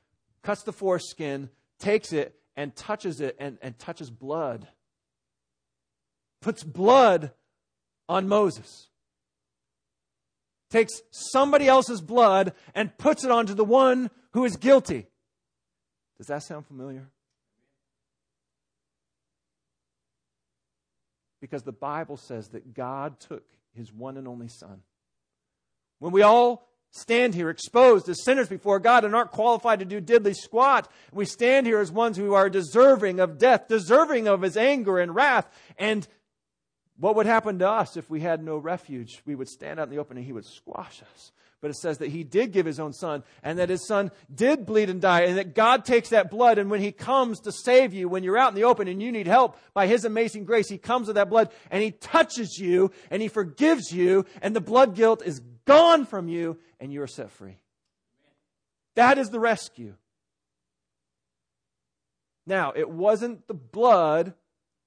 cuts 0.42 0.62
the 0.62 0.72
foreskin, 0.72 1.50
takes 1.78 2.14
it, 2.14 2.34
and 2.56 2.74
touches 2.74 3.20
it, 3.20 3.36
and, 3.38 3.58
and 3.60 3.78
touches 3.78 4.10
blood. 4.10 4.66
Puts 6.40 6.64
blood 6.64 7.32
on 8.08 8.28
Moses 8.28 8.90
takes 10.70 11.02
somebody 11.10 11.68
else's 11.68 12.00
blood 12.00 12.54
and 12.74 12.96
puts 12.96 13.24
it 13.24 13.30
onto 13.30 13.54
the 13.54 13.64
one 13.64 14.10
who 14.32 14.44
is 14.44 14.56
guilty. 14.56 15.06
Does 16.16 16.28
that 16.28 16.42
sound 16.42 16.66
familiar? 16.66 17.08
Because 21.40 21.62
the 21.62 21.72
Bible 21.72 22.16
says 22.16 22.48
that 22.48 22.74
God 22.74 23.18
took 23.18 23.44
his 23.74 23.92
one 23.92 24.16
and 24.16 24.28
only 24.28 24.48
Son. 24.48 24.82
When 25.98 26.12
we 26.12 26.22
all 26.22 26.68
stand 26.90 27.34
here 27.34 27.50
exposed 27.50 28.08
as 28.08 28.22
sinners 28.24 28.48
before 28.48 28.78
God 28.78 29.04
and 29.04 29.14
aren't 29.14 29.30
qualified 29.30 29.78
to 29.78 29.84
do 29.84 30.00
diddly 30.00 30.34
squat, 30.34 30.90
we 31.12 31.24
stand 31.24 31.66
here 31.66 31.78
as 31.78 31.90
ones 31.90 32.16
who 32.16 32.34
are 32.34 32.50
deserving 32.50 33.20
of 33.20 33.38
death, 33.38 33.68
deserving 33.68 34.28
of 34.28 34.42
his 34.42 34.56
anger 34.56 34.98
and 34.98 35.14
wrath, 35.14 35.48
and 35.78 36.06
what 37.00 37.16
would 37.16 37.26
happen 37.26 37.58
to 37.60 37.68
us 37.68 37.96
if 37.96 38.10
we 38.10 38.20
had 38.20 38.44
no 38.44 38.58
refuge? 38.58 39.22
We 39.24 39.34
would 39.34 39.48
stand 39.48 39.80
out 39.80 39.88
in 39.88 39.90
the 39.90 39.98
open 39.98 40.18
and 40.18 40.26
he 40.26 40.34
would 40.34 40.44
squash 40.44 41.02
us. 41.14 41.32
But 41.62 41.70
it 41.70 41.76
says 41.76 41.98
that 41.98 42.10
he 42.10 42.24
did 42.24 42.52
give 42.52 42.66
his 42.66 42.78
own 42.78 42.92
son 42.92 43.22
and 43.42 43.58
that 43.58 43.70
his 43.70 43.86
son 43.86 44.10
did 44.34 44.66
bleed 44.66 44.90
and 44.90 45.00
die 45.00 45.22
and 45.22 45.38
that 45.38 45.54
God 45.54 45.86
takes 45.86 46.10
that 46.10 46.30
blood 46.30 46.58
and 46.58 46.70
when 46.70 46.80
he 46.80 46.92
comes 46.92 47.40
to 47.40 47.52
save 47.52 47.94
you, 47.94 48.08
when 48.08 48.22
you're 48.22 48.38
out 48.38 48.50
in 48.50 48.54
the 48.54 48.64
open 48.64 48.86
and 48.86 49.02
you 49.02 49.10
need 49.12 49.26
help 49.26 49.58
by 49.72 49.86
his 49.86 50.04
amazing 50.04 50.44
grace, 50.44 50.68
he 50.68 50.78
comes 50.78 51.06
with 51.06 51.16
that 51.16 51.30
blood 51.30 51.50
and 51.70 51.82
he 51.82 51.90
touches 51.90 52.58
you 52.58 52.90
and 53.10 53.22
he 53.22 53.28
forgives 53.28 53.92
you 53.92 54.26
and 54.42 54.54
the 54.54 54.60
blood 54.60 54.94
guilt 54.94 55.22
is 55.24 55.40
gone 55.64 56.04
from 56.04 56.28
you 56.28 56.58
and 56.80 56.92
you're 56.92 57.06
set 57.06 57.30
free. 57.30 57.56
That 58.94 59.16
is 59.16 59.30
the 59.30 59.40
rescue. 59.40 59.94
Now, 62.46 62.72
it 62.76 62.90
wasn't 62.90 63.46
the 63.46 63.54
blood 63.54 64.34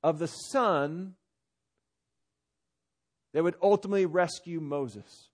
of 0.03 0.20
the 0.20 0.27
son 0.27 1.15
that 3.34 3.44
would 3.44 3.56
ultimately 3.62 4.06
rescue 4.06 4.60
Moses. 4.60 5.30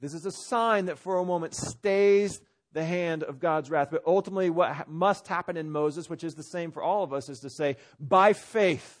This 0.00 0.14
is 0.14 0.26
a 0.26 0.32
sign 0.32 0.86
that 0.86 0.98
for 0.98 1.18
a 1.18 1.24
moment 1.24 1.54
stays 1.54 2.40
the 2.72 2.84
hand 2.84 3.22
of 3.22 3.40
God's 3.40 3.70
wrath. 3.70 3.88
But 3.90 4.02
ultimately, 4.06 4.50
what 4.50 4.88
must 4.88 5.28
happen 5.28 5.56
in 5.56 5.70
Moses, 5.70 6.10
which 6.10 6.24
is 6.24 6.34
the 6.34 6.42
same 6.42 6.70
for 6.70 6.82
all 6.82 7.02
of 7.02 7.12
us, 7.12 7.28
is 7.28 7.40
to 7.40 7.50
say, 7.50 7.76
by 7.98 8.32
faith, 8.32 9.00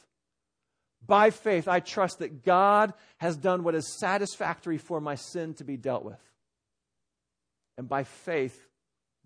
by 1.04 1.30
faith, 1.30 1.68
I 1.68 1.80
trust 1.80 2.20
that 2.20 2.44
God 2.44 2.94
has 3.18 3.36
done 3.36 3.62
what 3.62 3.74
is 3.74 3.98
satisfactory 3.98 4.78
for 4.78 5.00
my 5.00 5.14
sin 5.14 5.54
to 5.54 5.64
be 5.64 5.76
dealt 5.76 6.04
with. 6.04 6.20
And 7.76 7.88
by 7.88 8.04
faith, 8.04 8.68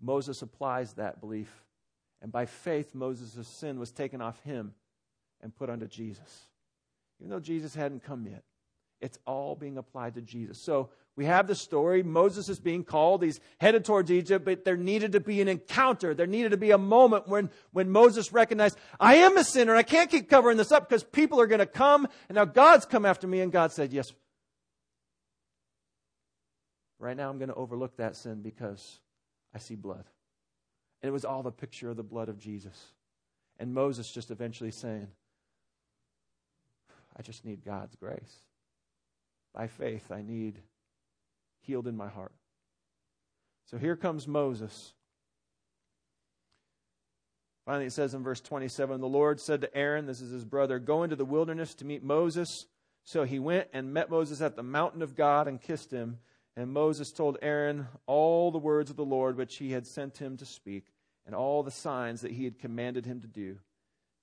Moses 0.01 0.41
applies 0.41 0.93
that 0.93 1.21
belief. 1.21 1.49
And 2.21 2.31
by 2.31 2.45
faith, 2.45 2.93
Moses' 2.93 3.47
sin 3.59 3.79
was 3.79 3.91
taken 3.91 4.21
off 4.21 4.41
him 4.43 4.73
and 5.41 5.55
put 5.55 5.69
onto 5.69 5.87
Jesus 5.87 6.47
even 7.21 7.29
though 7.29 7.39
Jesus 7.39 7.75
hadn't 7.75 8.03
come 8.03 8.25
yet. 8.25 8.43
It's 8.99 9.19
all 9.25 9.55
being 9.55 9.77
applied 9.77 10.15
to 10.15 10.21
Jesus. 10.21 10.61
So 10.61 10.89
we 11.15 11.25
have 11.25 11.47
the 11.47 11.55
story. 11.55 12.01
Moses 12.01 12.49
is 12.49 12.59
being 12.59 12.83
called. 12.83 13.21
He's 13.23 13.39
headed 13.59 13.85
towards 13.85 14.11
Egypt, 14.11 14.43
but 14.43 14.65
there 14.65 14.77
needed 14.77 15.11
to 15.11 15.19
be 15.19 15.39
an 15.39 15.47
encounter. 15.47 16.15
There 16.15 16.27
needed 16.27 16.49
to 16.49 16.57
be 16.57 16.71
a 16.71 16.77
moment 16.77 17.27
when, 17.27 17.51
when 17.73 17.91
Moses 17.91 18.33
recognized, 18.33 18.77
I 18.99 19.15
am 19.17 19.37
a 19.37 19.43
sinner 19.43 19.73
and 19.73 19.79
I 19.79 19.83
can't 19.83 20.09
keep 20.09 20.29
covering 20.29 20.57
this 20.57 20.71
up 20.71 20.89
because 20.89 21.03
people 21.03 21.39
are 21.39 21.47
going 21.47 21.59
to 21.59 21.65
come 21.67 22.07
and 22.27 22.35
now 22.35 22.45
God's 22.45 22.85
come 22.85 23.05
after 23.05 23.27
me. 23.27 23.41
And 23.41 23.51
God 23.51 23.71
said, 23.71 23.93
Yes. 23.93 24.11
Right 26.97 27.17
now 27.17 27.29
I'm 27.29 27.37
going 27.37 27.49
to 27.49 27.55
overlook 27.55 27.97
that 27.97 28.15
sin 28.15 28.41
because 28.41 28.99
I 29.53 29.59
see 29.59 29.75
blood. 29.75 30.05
And 31.01 31.09
it 31.09 31.11
was 31.11 31.25
all 31.25 31.43
the 31.43 31.51
picture 31.51 31.89
of 31.89 31.97
the 31.97 32.03
blood 32.03 32.29
of 32.29 32.37
Jesus. 32.37 32.93
And 33.59 33.73
Moses 33.73 34.11
just 34.11 34.31
eventually 34.31 34.71
saying, 34.71 35.07
I 37.21 37.23
just 37.23 37.45
need 37.45 37.63
God's 37.63 37.95
grace. 37.95 38.39
By 39.53 39.67
faith, 39.67 40.11
I 40.11 40.23
need 40.23 40.57
healed 41.59 41.85
in 41.85 41.95
my 41.95 42.07
heart. 42.07 42.31
So 43.69 43.77
here 43.77 43.95
comes 43.95 44.27
Moses. 44.27 44.95
Finally, 47.63 47.85
it 47.85 47.93
says 47.93 48.15
in 48.15 48.23
verse 48.23 48.41
27 48.41 49.01
The 49.01 49.07
Lord 49.07 49.39
said 49.39 49.61
to 49.61 49.77
Aaron, 49.77 50.07
this 50.07 50.19
is 50.19 50.31
his 50.31 50.45
brother, 50.45 50.79
Go 50.79 51.03
into 51.03 51.15
the 51.15 51.23
wilderness 51.23 51.75
to 51.75 51.85
meet 51.85 52.01
Moses. 52.01 52.65
So 53.03 53.23
he 53.23 53.37
went 53.37 53.67
and 53.71 53.93
met 53.93 54.09
Moses 54.09 54.41
at 54.41 54.55
the 54.55 54.63
mountain 54.63 55.03
of 55.03 55.15
God 55.15 55.47
and 55.47 55.61
kissed 55.61 55.91
him. 55.91 56.17
And 56.55 56.73
Moses 56.73 57.11
told 57.11 57.37
Aaron 57.43 57.87
all 58.07 58.49
the 58.49 58.57
words 58.57 58.89
of 58.89 58.95
the 58.95 59.05
Lord 59.05 59.37
which 59.37 59.57
he 59.57 59.73
had 59.73 59.85
sent 59.85 60.17
him 60.17 60.37
to 60.37 60.45
speak, 60.45 60.85
and 61.27 61.35
all 61.35 61.61
the 61.61 61.69
signs 61.69 62.21
that 62.21 62.31
he 62.31 62.45
had 62.45 62.57
commanded 62.57 63.05
him 63.05 63.21
to 63.21 63.27
do. 63.27 63.59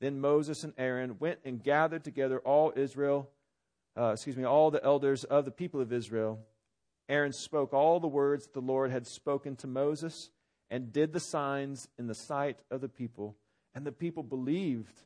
Then 0.00 0.20
Moses 0.20 0.64
and 0.64 0.72
Aaron 0.78 1.16
went 1.18 1.40
and 1.44 1.62
gathered 1.62 2.04
together 2.04 2.38
all 2.40 2.72
Israel, 2.76 3.28
uh, 3.96 4.12
excuse 4.12 4.36
me, 4.36 4.44
all 4.44 4.70
the 4.70 4.84
elders 4.84 5.24
of 5.24 5.44
the 5.44 5.50
people 5.50 5.80
of 5.80 5.92
Israel. 5.92 6.38
Aaron 7.08 7.32
spoke 7.32 7.72
all 7.72 8.00
the 8.00 8.06
words 8.06 8.44
that 8.44 8.54
the 8.54 8.60
Lord 8.60 8.90
had 8.90 9.06
spoken 9.06 9.56
to 9.56 9.66
Moses 9.66 10.30
and 10.70 10.92
did 10.92 11.12
the 11.12 11.20
signs 11.20 11.88
in 11.98 12.06
the 12.06 12.14
sight 12.14 12.58
of 12.70 12.80
the 12.80 12.88
people. 12.88 13.36
And 13.74 13.86
the 13.86 13.92
people 13.92 14.22
believed. 14.22 15.02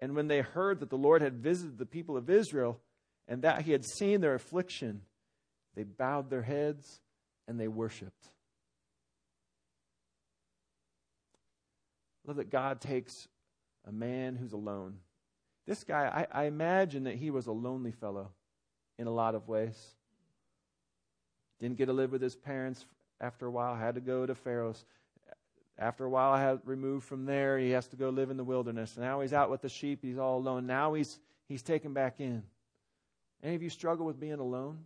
And 0.00 0.14
when 0.16 0.28
they 0.28 0.40
heard 0.40 0.80
that 0.80 0.90
the 0.90 0.98
Lord 0.98 1.22
had 1.22 1.42
visited 1.42 1.78
the 1.78 1.86
people 1.86 2.16
of 2.16 2.30
Israel 2.30 2.80
and 3.28 3.42
that 3.42 3.62
he 3.62 3.72
had 3.72 3.84
seen 3.84 4.20
their 4.20 4.34
affliction, 4.34 5.02
they 5.74 5.84
bowed 5.84 6.30
their 6.30 6.42
heads 6.42 7.00
and 7.46 7.60
they 7.60 7.68
worshiped. 7.68 8.30
I 12.24 12.30
love 12.30 12.36
that 12.36 12.50
God 12.50 12.80
takes 12.80 13.28
a 13.86 13.92
man 13.92 14.36
who's 14.36 14.52
alone. 14.52 14.96
This 15.66 15.84
guy, 15.84 16.26
I, 16.32 16.42
I 16.42 16.44
imagine 16.44 17.04
that 17.04 17.16
he 17.16 17.30
was 17.30 17.46
a 17.46 17.52
lonely 17.52 17.92
fellow 17.92 18.30
in 18.98 19.06
a 19.06 19.12
lot 19.12 19.34
of 19.34 19.48
ways. 19.48 19.76
Didn't 21.60 21.78
get 21.78 21.86
to 21.86 21.92
live 21.92 22.12
with 22.12 22.22
his 22.22 22.36
parents 22.36 22.84
after 23.20 23.46
a 23.46 23.50
while, 23.50 23.74
had 23.74 23.94
to 23.94 24.00
go 24.00 24.26
to 24.26 24.34
Pharaoh's. 24.34 24.84
After 25.78 26.04
a 26.04 26.10
while, 26.10 26.32
I 26.32 26.40
had 26.40 26.60
removed 26.64 27.06
from 27.06 27.26
there. 27.26 27.58
He 27.58 27.70
has 27.70 27.86
to 27.88 27.96
go 27.96 28.10
live 28.10 28.30
in 28.30 28.36
the 28.36 28.44
wilderness. 28.44 28.96
Now 28.96 29.20
he's 29.20 29.32
out 29.32 29.50
with 29.50 29.62
the 29.62 29.68
sheep. 29.68 30.00
He's 30.02 30.18
all 30.18 30.38
alone. 30.38 30.66
Now 30.66 30.94
he's 30.94 31.18
he's 31.48 31.62
taken 31.62 31.92
back 31.92 32.18
in. 32.18 32.42
Any 33.42 33.54
of 33.54 33.62
you 33.62 33.68
struggle 33.68 34.06
with 34.06 34.18
being 34.18 34.38
alone? 34.38 34.78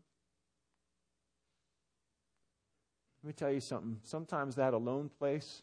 Let 3.23 3.29
me 3.29 3.33
tell 3.35 3.53
you 3.53 3.61
something. 3.61 4.01
Sometimes 4.03 4.57
that 4.57 4.75
alone 4.75 5.11
place 5.19 5.63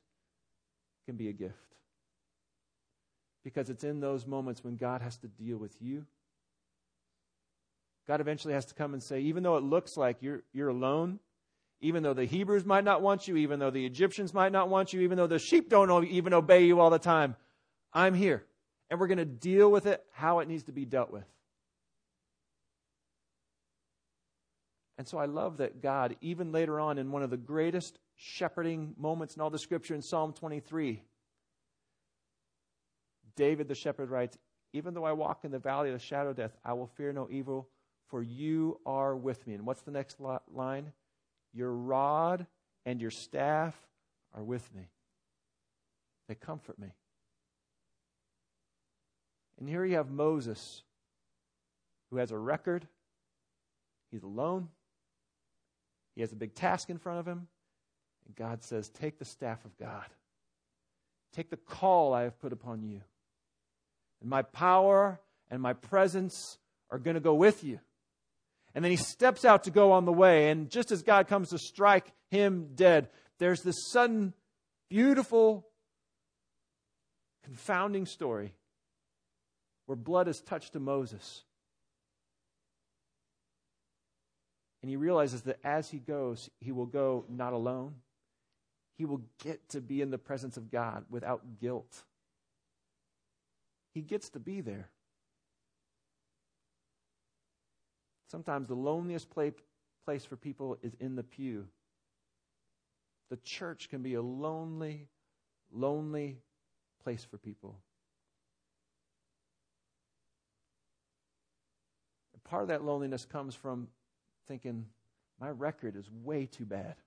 can 1.06 1.16
be 1.16 1.28
a 1.28 1.34
gift 1.34 1.67
because 3.48 3.70
it's 3.70 3.86
in 3.86 4.02
those 4.02 4.28
moments 4.28 4.62
when 4.62 4.76
God 4.76 5.02
has 5.02 5.16
to 5.20 5.28
deal 5.30 5.56
with 5.56 5.74
you. 5.80 6.06
God 8.06 8.20
eventually 8.20 8.54
has 8.54 8.66
to 8.66 8.74
come 8.74 8.94
and 8.94 9.02
say, 9.02 9.22
even 9.22 9.42
though 9.42 9.56
it 9.56 9.64
looks 9.64 9.96
like 9.96 10.18
you're, 10.20 10.44
you're 10.52 10.68
alone, 10.68 11.22
even 11.80 12.04
though 12.04 12.14
the 12.14 12.26
Hebrews 12.26 12.66
might 12.66 12.84
not 12.84 13.02
want 13.02 13.26
you, 13.26 13.38
even 13.38 13.60
though 13.60 13.70
the 13.70 13.86
Egyptians 13.86 14.34
might 14.34 14.52
not 14.52 14.68
want 14.68 14.92
you, 14.92 15.00
even 15.00 15.18
though 15.18 15.28
the 15.28 15.40
sheep 15.40 15.70
don't 15.70 16.06
even 16.08 16.34
obey 16.34 16.66
you 16.66 16.82
all 16.82 16.90
the 16.90 17.00
time, 17.00 17.38
I'm 17.94 18.14
here. 18.14 18.44
And 18.90 19.00
we're 19.00 19.08
going 19.08 19.18
to 19.18 19.24
deal 19.24 19.72
with 19.72 19.86
it 19.86 20.04
how 20.12 20.40
it 20.40 20.50
needs 20.50 20.64
to 20.64 20.74
be 20.74 20.84
dealt 20.84 21.10
with. 21.10 21.24
And 24.98 25.08
so 25.08 25.20
I 25.20 25.26
love 25.26 25.58
that 25.58 25.82
God, 25.82 26.18
even 26.20 26.52
later 26.52 26.82
on 26.82 26.98
in 26.98 27.14
one 27.14 27.24
of 27.24 27.30
the 27.30 27.38
greatest 27.38 27.98
shepherding 28.18 28.94
moments 28.98 29.38
in 29.38 29.42
all 29.42 29.50
the 29.50 29.58
scripture 29.58 29.96
in 29.96 30.02
Psalm 30.02 30.34
23, 30.34 31.02
David 33.38 33.70
the 33.70 33.76
shepherd 33.76 34.10
writes, 34.10 34.38
Even 34.74 34.94
though 34.94 35.06
I 35.06 35.14
walk 35.14 35.46
in 35.46 35.52
the 35.52 35.60
valley 35.60 35.88
of 35.90 35.94
the 35.94 36.06
shadow 36.06 36.32
of 36.32 36.36
death, 36.36 36.58
I 36.66 36.74
will 36.74 36.88
fear 36.88 37.14
no 37.14 37.30
evil, 37.32 37.70
for 38.08 38.22
you 38.22 38.82
are 38.86 39.16
with 39.16 39.48
me. 39.48 39.54
And 39.54 39.66
what's 39.66 39.84
the 39.84 39.92
next 39.92 40.18
line? 40.52 40.92
Your 41.54 41.72
rod 41.72 42.46
and 42.86 43.00
your 43.00 43.12
staff 43.12 43.76
are 44.36 44.44
with 44.44 44.74
me. 44.76 44.90
They 46.28 46.36
comfort 46.36 46.78
me. 46.78 46.90
And 49.60 49.70
here 49.70 49.86
you 49.86 49.96
have 49.96 50.10
Moses, 50.10 50.84
who 52.10 52.18
has 52.18 52.32
a 52.32 52.38
record. 52.38 52.88
He's 54.12 54.24
alone. 54.24 54.70
He 56.16 56.22
has 56.22 56.32
a 56.32 56.36
big 56.36 56.54
task 56.54 56.90
in 56.90 56.98
front 56.98 57.20
of 57.20 57.28
him. 57.28 57.48
And 58.26 58.36
God 58.36 58.64
says, 58.64 58.90
Take 58.90 59.20
the 59.20 59.26
staff 59.26 59.64
of 59.66 59.78
God. 59.78 60.06
Take 61.34 61.50
the 61.50 61.58
call 61.58 62.14
I 62.14 62.24
have 62.24 62.40
put 62.40 62.54
upon 62.54 62.84
you. 62.84 63.02
And 64.22 64.30
my 64.30 64.42
power 64.42 65.20
and 65.50 65.62
my 65.62 65.74
presence 65.74 66.58
are 66.90 67.00
going 67.00 67.16
to 67.16 67.22
go 67.22 67.36
with 67.36 67.64
you. 67.64 67.80
And 68.74 68.84
then 68.84 68.92
he 68.92 68.98
steps 68.98 69.46
out 69.46 69.64
to 69.64 69.72
go 69.72 69.92
on 69.92 70.06
the 70.06 70.14
way. 70.14 70.50
And 70.50 70.70
just 70.70 70.92
as 70.92 71.02
God 71.02 71.28
comes 71.28 71.50
to 71.50 71.58
strike 71.58 72.12
him 72.30 72.70
dead, 72.76 73.10
there's 73.40 73.62
this 73.62 73.90
sudden, 73.92 74.34
beautiful, 74.90 75.68
confounding 77.44 78.06
story 78.06 78.54
where 79.86 79.96
blood 79.96 80.28
is 80.28 80.42
touched 80.42 80.74
to 80.74 80.80
Moses. 80.80 81.44
And 84.82 84.90
he 84.90 84.96
realizes 84.96 85.42
that 85.44 85.60
as 85.64 85.90
he 85.90 85.98
goes, 85.98 86.50
he 86.60 86.72
will 86.72 86.86
go 86.86 87.26
not 87.30 87.54
alone. 87.54 87.96
He 88.98 89.06
will 89.06 89.22
get 89.44 89.70
to 89.70 89.82
be 89.82 90.02
in 90.02 90.12
the 90.12 90.18
presence 90.18 90.58
of 90.58 90.72
God 90.72 91.06
without 91.10 91.60
guilt. 91.60 92.04
He 93.98 94.04
gets 94.04 94.30
to 94.30 94.40
be 94.40 94.62
there. 94.62 94.92
Sometimes 98.30 98.68
the 98.68 98.76
loneliest 98.76 99.28
place 99.32 100.24
for 100.24 100.36
people 100.36 100.78
is 100.84 100.94
in 101.00 101.16
the 101.16 101.24
pew. 101.24 101.66
The 103.32 103.38
church 103.38 103.90
can 103.90 104.04
be 104.04 104.14
a 104.14 104.22
lonely, 104.22 105.08
lonely 105.74 106.38
place 107.04 107.26
for 107.26 107.40
people. 107.40 107.80
And 112.36 112.44
part 112.44 112.62
of 112.62 112.68
that 112.68 112.84
loneliness 112.84 113.26
comes 113.26 113.56
from 113.56 113.88
thinking, 114.48 114.86
my 115.42 115.50
record 115.50 115.96
is 115.96 116.08
way 116.24 116.46
too 116.46 116.66
bad. 116.66 116.98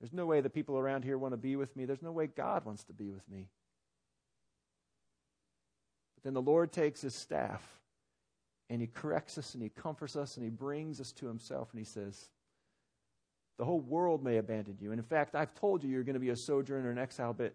There's 0.00 0.12
no 0.12 0.26
way 0.26 0.42
the 0.42 0.50
people 0.50 0.76
around 0.76 1.04
here 1.04 1.16
want 1.16 1.32
to 1.32 1.38
be 1.38 1.56
with 1.56 1.74
me. 1.74 1.86
There's 1.86 2.02
no 2.02 2.12
way 2.12 2.26
God 2.26 2.66
wants 2.66 2.84
to 2.84 2.92
be 2.92 3.10
with 3.10 3.26
me. 3.30 3.48
Then 6.26 6.34
the 6.34 6.42
Lord 6.42 6.72
takes 6.72 7.02
his 7.02 7.14
staff 7.14 7.62
and 8.68 8.80
he 8.80 8.88
corrects 8.88 9.38
us 9.38 9.54
and 9.54 9.62
he 9.62 9.68
comforts 9.68 10.16
us 10.16 10.36
and 10.36 10.42
he 10.42 10.50
brings 10.50 11.00
us 11.00 11.12
to 11.12 11.26
himself 11.28 11.68
and 11.70 11.78
he 11.78 11.84
says, 11.84 12.30
The 13.58 13.64
whole 13.64 13.78
world 13.78 14.24
may 14.24 14.38
abandon 14.38 14.76
you. 14.80 14.90
And 14.90 14.98
in 14.98 15.04
fact, 15.04 15.36
I've 15.36 15.54
told 15.54 15.84
you 15.84 15.88
you're 15.88 16.02
going 16.02 16.14
to 16.14 16.20
be 16.20 16.30
a 16.30 16.36
sojourner 16.36 16.90
and 16.90 16.98
an 16.98 17.00
exile, 17.00 17.32
but 17.32 17.54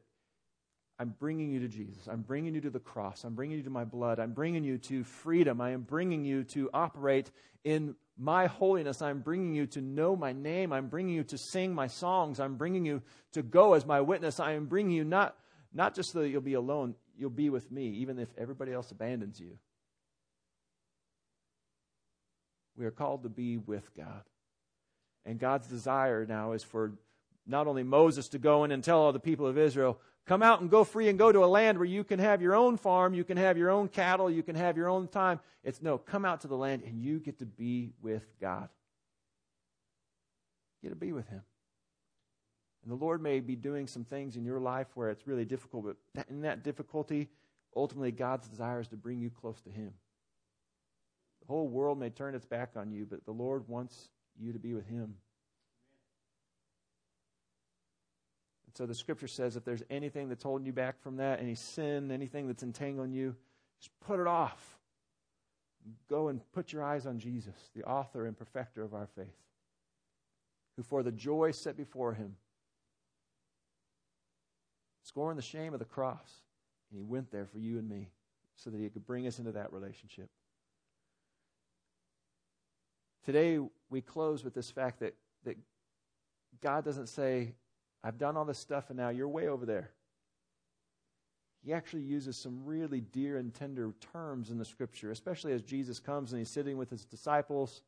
I'm 0.98 1.14
bringing 1.20 1.52
you 1.52 1.60
to 1.60 1.68
Jesus. 1.68 2.08
I'm 2.08 2.22
bringing 2.22 2.56
you 2.56 2.62
to 2.62 2.70
the 2.70 2.80
cross. 2.80 3.26
I'm 3.26 3.36
bringing 3.36 3.58
you 3.58 3.64
to 3.64 3.70
my 3.70 3.84
blood. 3.84 4.22
I'm 4.22 4.32
bringing 4.32 4.64
you 4.64 4.78
to 4.78 5.04
freedom. 5.04 5.60
I 5.60 5.72
am 5.72 5.82
bringing 5.82 6.24
you 6.24 6.46
to 6.46 6.70
operate 6.74 7.30
in 7.66 7.96
my 8.18 8.46
holiness. 8.46 9.02
I'm 9.02 9.20
bringing 9.20 9.54
you 9.54 9.66
to 9.68 9.82
know 9.82 10.16
my 10.16 10.32
name. 10.32 10.72
I'm 10.72 10.88
bringing 10.88 11.14
you 11.14 11.26
to 11.26 11.38
sing 11.38 11.76
my 11.76 11.88
songs. 11.88 12.40
I'm 12.40 12.56
bringing 12.56 12.86
you 12.86 13.02
to 13.34 13.42
go 13.42 13.74
as 13.74 13.86
my 13.86 14.00
witness. 14.00 14.40
I 14.40 14.54
am 14.54 14.68
bringing 14.68 14.96
you 14.96 15.04
not, 15.04 15.36
not 15.74 15.94
just 15.94 16.14
so 16.14 16.22
that 16.22 16.30
you'll 16.30 16.40
be 16.40 16.54
alone, 16.54 16.96
you'll 17.18 17.30
be 17.30 17.50
with 17.50 17.72
me, 17.72 17.90
even 18.00 18.20
if 18.20 18.30
everybody 18.38 18.72
else 18.72 18.92
abandons 18.92 19.40
you. 19.40 19.58
We 22.78 22.86
are 22.86 22.92
called 22.92 23.24
to 23.24 23.30
be 23.30 23.58
with 23.58 23.96
God. 23.96 24.24
And 25.26 25.40
God's 25.40 25.68
desire 25.68 26.26
now 26.26 26.54
is 26.54 26.64
for 26.64 26.94
not 27.46 27.68
only 27.68 27.84
Moses 27.84 28.30
to 28.30 28.40
go 28.40 28.64
in 28.64 28.72
and 28.72 28.84
tell 28.84 29.00
all 29.00 29.12
the 29.12 29.20
people 29.20 29.46
of 29.46 29.58
Israel, 29.58 30.00
come 30.26 30.42
out 30.42 30.62
and 30.62 30.70
go 30.70 30.84
free 30.84 31.10
and 31.10 31.20
go 31.20 31.32
to 31.32 31.44
a 31.44 31.48
land 31.48 31.78
where 31.78 31.86
you 31.86 32.04
can 32.04 32.20
have 32.20 32.42
your 32.42 32.56
own 32.56 32.78
farm, 32.78 33.14
you 33.14 33.24
can 33.24 33.38
have 33.38 33.58
your 33.58 33.70
own 33.70 33.88
cattle, 33.88 34.30
you 34.30 34.44
can 34.44 34.56
have 34.56 34.78
your 34.78 34.90
own 34.90 35.08
time. 35.08 35.40
It's 35.64 35.82
no, 35.82 35.98
come 35.98 36.26
out 36.26 36.42
to 36.42 36.48
the 36.48 36.58
land 36.58 36.84
and 36.86 37.02
you 37.02 37.20
get 37.20 37.40
to 37.40 37.46
be 37.46 37.92
with 38.02 38.26
God. 38.40 38.70
Get 40.82 40.90
to 40.90 40.96
be 40.96 41.12
with 41.12 41.28
Him. 41.28 41.42
And 42.84 42.92
the 42.92 43.04
Lord 43.04 43.22
may 43.22 43.40
be 43.40 43.56
doing 43.56 43.88
some 43.88 44.04
things 44.04 44.36
in 44.36 44.44
your 44.44 44.60
life 44.60 44.88
where 44.96 45.10
it's 45.10 45.28
really 45.28 45.46
difficult, 45.46 45.96
but 46.16 46.26
in 46.30 46.42
that 46.42 46.64
difficulty, 46.64 47.30
ultimately 47.76 48.12
God's 48.12 48.48
desire 48.48 48.80
is 48.80 48.88
to 48.88 48.98
bring 48.98 49.20
you 49.20 49.30
close 49.30 49.62
to 49.62 49.70
Him. 49.70 49.94
The 51.42 51.48
whole 51.48 51.68
world 51.68 52.00
may 52.00 52.10
turn 52.10 52.34
its 52.34 52.46
back 52.46 52.72
on 52.76 52.92
you, 52.92 53.06
but 53.06 53.26
the 53.26 53.32
Lord 53.32 53.68
wants 53.68 54.10
you 54.40 54.54
to 54.54 54.60
be 54.60 54.74
with 54.74 54.88
Him. 54.88 55.16
And 58.66 58.78
so 58.78 58.86
the 58.86 58.96
scripture 58.96 59.28
says 59.28 59.56
if 59.56 59.66
there's 59.66 59.84
anything 59.90 60.30
that's 60.30 60.44
holding 60.44 60.66
you 60.66 60.74
back 60.74 61.02
from 61.02 61.18
that, 61.18 61.40
any 61.40 61.56
sin, 61.56 62.10
anything 62.10 62.48
that's 62.48 62.64
entangling 62.64 63.12
you, 63.12 63.36
just 63.80 63.92
put 64.00 64.20
it 64.20 64.28
off. 64.28 64.80
Go 66.10 66.30
and 66.30 66.40
put 66.54 66.72
your 66.72 66.84
eyes 66.84 67.06
on 67.06 67.20
Jesus, 67.20 67.56
the 67.76 67.84
author 67.84 68.26
and 68.26 68.38
perfecter 68.38 68.84
of 68.84 68.94
our 68.94 69.08
faith, 69.08 69.36
who 70.78 70.84
for 70.84 71.04
the 71.04 71.12
joy 71.12 71.52
set 71.52 71.76
before 71.76 72.14
him, 72.14 72.36
scoring 75.04 75.36
the 75.36 75.42
shame 75.42 75.74
of 75.74 75.80
the 75.80 75.86
cross, 75.86 76.42
and 76.90 77.00
he 77.00 77.04
went 77.04 77.32
there 77.32 77.46
for 77.46 77.60
you 77.60 77.78
and 77.78 77.90
me 77.90 78.10
so 78.56 78.70
that 78.70 78.80
he 78.80 78.90
could 78.90 79.06
bring 79.06 79.28
us 79.28 79.40
into 79.40 79.52
that 79.54 79.74
relationship. 79.74 80.30
Today, 83.26 83.60
we 83.90 84.02
close 84.02 84.44
with 84.44 84.54
this 84.54 84.72
fact 84.72 85.00
that, 85.00 85.16
that 85.46 85.58
God 86.62 86.84
doesn't 86.84 87.08
say, 87.08 87.54
I've 88.04 88.18
done 88.18 88.36
all 88.36 88.46
this 88.46 88.58
stuff 88.58 88.90
and 88.90 88.98
now 88.98 89.10
you're 89.10 89.28
way 89.28 89.48
over 89.48 89.66
there. 89.66 89.92
He 91.64 91.74
actually 91.74 92.02
uses 92.02 92.38
some 92.38 92.66
really 92.66 93.02
dear 93.02 93.38
and 93.38 93.54
tender 93.54 93.94
terms 94.12 94.50
in 94.50 94.58
the 94.58 94.66
scripture, 94.66 95.12
especially 95.12 95.54
as 95.54 95.62
Jesus 95.62 96.00
comes 96.00 96.32
and 96.32 96.40
he's 96.40 96.50
sitting 96.50 96.78
with 96.78 96.90
his 96.90 97.06
disciples. 97.06 97.84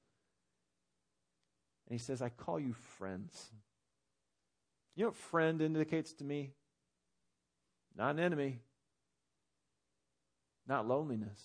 And 1.88 2.00
he 2.00 2.04
says, 2.04 2.22
I 2.22 2.30
call 2.30 2.60
you 2.60 2.74
friends. 2.74 3.50
You 4.96 5.04
know 5.04 5.10
what 5.10 5.18
friend 5.18 5.60
indicates 5.60 6.14
to 6.14 6.24
me? 6.24 6.52
Not 7.96 8.12
an 8.12 8.20
enemy, 8.20 8.60
not 10.68 10.88
loneliness. 10.88 11.40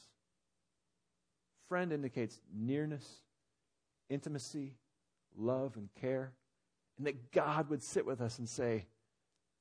Friend 1.69 1.93
indicates 1.93 2.41
nearness, 2.55 3.07
intimacy, 4.09 4.77
love, 5.37 5.77
and 5.77 5.89
care 6.01 6.33
and 6.99 7.07
that 7.07 7.33
God 7.33 7.71
would 7.71 7.83
sit 7.83 8.05
with 8.05 8.21
us 8.21 8.39
and 8.39 8.49
say, 8.49 8.87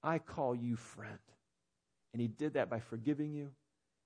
I 0.04 0.18
call 0.20 0.56
you 0.56 0.76
friend. 0.76 1.20
And 2.12 2.22
He 2.22 2.28
did 2.28 2.56
that 2.56 2.70
by 2.70 2.80
forgiving 2.80 3.34
you. 3.34 3.52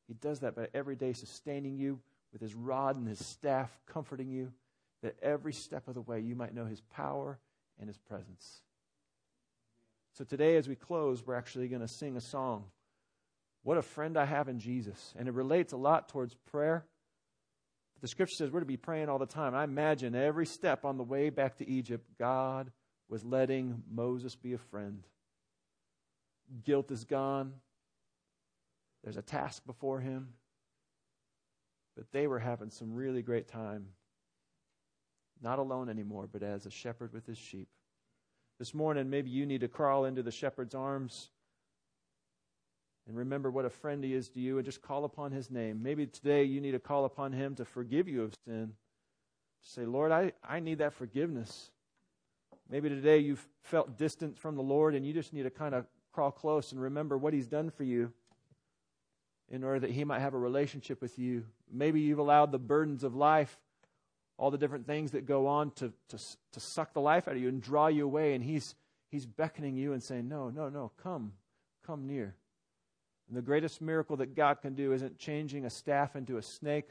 He 0.08 0.14
does 0.14 0.42
that 0.42 0.56
by 0.56 0.68
every 0.74 0.96
day 0.96 1.14
sustaining 1.14 1.78
you 1.78 2.00
with 2.34 2.42
His 2.42 2.54
rod 2.54 2.98
and 2.98 3.08
His 3.08 3.26
staff, 3.26 3.72
comforting 3.88 4.30
you, 4.30 4.52
that 5.02 5.16
every 5.22 5.54
step 5.54 5.88
of 5.88 5.96
the 5.96 6.02
way 6.02 6.20
you 6.20 6.36
might 6.36 6.54
know 6.54 6.66
His 6.66 6.82
power 6.82 7.40
and 7.80 7.88
His 7.88 7.98
presence. 7.98 8.62
So 10.14 10.24
today, 10.24 10.58
as 10.58 10.68
we 10.68 10.76
close, 10.76 11.26
we're 11.26 11.36
actually 11.36 11.68
going 11.68 11.82
to 11.82 11.88
sing 11.88 12.18
a 12.18 12.22
song. 12.22 12.66
What 13.64 13.78
a 13.78 13.82
friend 13.82 14.18
I 14.18 14.26
have 14.26 14.50
in 14.50 14.60
Jesus. 14.60 15.14
And 15.18 15.28
it 15.28 15.34
relates 15.34 15.72
a 15.74 15.78
lot 15.78 16.10
towards 16.10 16.36
prayer. 16.52 16.86
The 18.02 18.08
scripture 18.08 18.36
says 18.36 18.52
we're 18.52 18.62
to 18.62 18.66
be 18.66 18.78
praying 18.78 19.10
all 19.10 19.20
the 19.20 19.26
time. 19.26 19.54
I 19.54 19.64
imagine 19.64 20.16
every 20.16 20.48
step 20.48 20.86
on 20.86 20.98
the 20.98 21.04
way 21.04 21.30
back 21.30 21.58
to 21.58 21.70
Egypt, 21.70 22.06
God 22.18 22.72
was 23.08 23.24
letting 23.24 23.84
Moses 23.90 24.36
be 24.36 24.54
a 24.54 24.58
friend. 24.58 25.06
Guilt 26.64 26.92
is 26.92 27.06
gone. 27.06 27.54
There's 29.04 29.18
a 29.18 29.22
task 29.22 29.66
before 29.66 30.00
him. 30.00 30.30
But 31.96 32.12
they 32.12 32.26
were 32.28 32.40
having 32.40 32.70
some 32.70 32.94
really 32.94 33.22
great 33.22 33.48
time. 33.48 33.88
Not 35.42 35.60
alone 35.60 35.90
anymore, 35.90 36.28
but 36.32 36.44
as 36.44 36.66
a 36.66 36.72
shepherd 36.72 37.14
with 37.14 37.26
his 37.26 37.38
sheep. 37.38 37.68
This 38.62 38.76
morning, 38.76 39.10
maybe 39.10 39.32
you 39.32 39.48
need 39.48 39.62
to 39.62 39.68
crawl 39.68 40.06
into 40.06 40.22
the 40.22 40.30
shepherd's 40.30 40.76
arms 40.76 41.32
and 43.08 43.18
remember 43.18 43.50
what 43.50 43.66
a 43.66 43.72
friend 43.72 44.04
he 44.04 44.14
is 44.14 44.30
to 44.30 44.40
you 44.40 44.58
and 44.58 44.66
just 44.66 44.84
call 44.84 45.04
upon 45.04 45.32
his 45.32 45.50
name. 45.50 45.82
Maybe 45.82 46.06
today 46.06 46.44
you 46.44 46.62
need 46.62 46.74
to 46.74 46.80
call 46.80 47.06
upon 47.06 47.32
him 47.34 47.56
to 47.56 47.66
forgive 47.66 48.08
you 48.08 48.22
of 48.22 48.36
sin. 48.46 48.74
Say, 49.64 49.88
Lord, 49.88 50.12
I, 50.12 50.34
I 50.48 50.60
need 50.60 50.78
that 50.78 50.94
forgiveness. 50.94 51.72
Maybe 52.70 52.88
today 52.88 53.18
you've 53.18 53.44
felt 53.64 53.98
distant 53.98 54.38
from 54.38 54.56
the 54.56 54.62
Lord 54.62 54.94
and 54.94 55.04
you 55.08 55.12
just 55.12 55.34
need 55.34 55.42
to 55.42 55.50
kind 55.50 55.74
of 55.74 55.88
crawl 56.12 56.30
close 56.30 56.72
and 56.72 56.80
remember 56.80 57.18
what 57.18 57.34
He's 57.34 57.48
done 57.48 57.72
for 57.72 57.84
you 57.84 58.14
in 59.50 59.64
order 59.64 59.80
that 59.80 59.90
He 59.90 60.04
might 60.04 60.20
have 60.20 60.36
a 60.36 60.40
relationship 60.40 61.02
with 61.02 61.18
you. 61.18 61.46
Maybe 61.74 62.02
you've 62.02 62.20
allowed 62.20 62.52
the 62.52 62.60
burdens 62.60 63.04
of 63.04 63.16
life, 63.16 63.58
all 64.42 64.50
the 64.50 64.58
different 64.58 64.88
things 64.88 65.12
that 65.12 65.28
go 65.28 65.46
on, 65.46 65.70
to, 65.70 65.94
to, 66.10 66.18
to 66.52 66.60
suck 66.60 66.94
the 66.94 67.00
life 67.00 67.28
out 67.28 67.36
of 67.36 67.42
you 67.42 67.48
and 67.48 67.62
draw 67.62 67.86
you 67.86 68.04
away. 68.04 68.34
And 68.34 68.44
He's, 68.44 68.74
he's 69.12 69.28
beckoning 69.28 69.76
you 69.76 69.94
and 69.94 70.02
saying, 70.02 70.28
No, 70.28 70.50
no, 70.50 70.68
no, 70.68 70.92
come, 71.02 71.34
come 71.86 72.08
near. 72.08 72.34
And 73.28 73.38
the 73.38 73.44
greatest 73.44 73.82
miracle 73.82 74.18
that 74.18 74.36
God 74.36 74.60
can 74.64 74.74
do 74.74 74.94
isn't 74.94 75.20
changing 75.20 75.64
a 75.64 75.70
staff 75.70 76.16
into 76.16 76.38
a 76.38 76.42
snake 76.42 76.90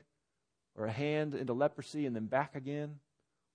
or 0.77 0.87
a 0.87 0.93
hand 0.93 1.35
into 1.35 1.53
leprosy 1.53 2.07
and 2.07 2.15
then 2.15 2.27
back 2.27 2.55
again, 2.55 3.01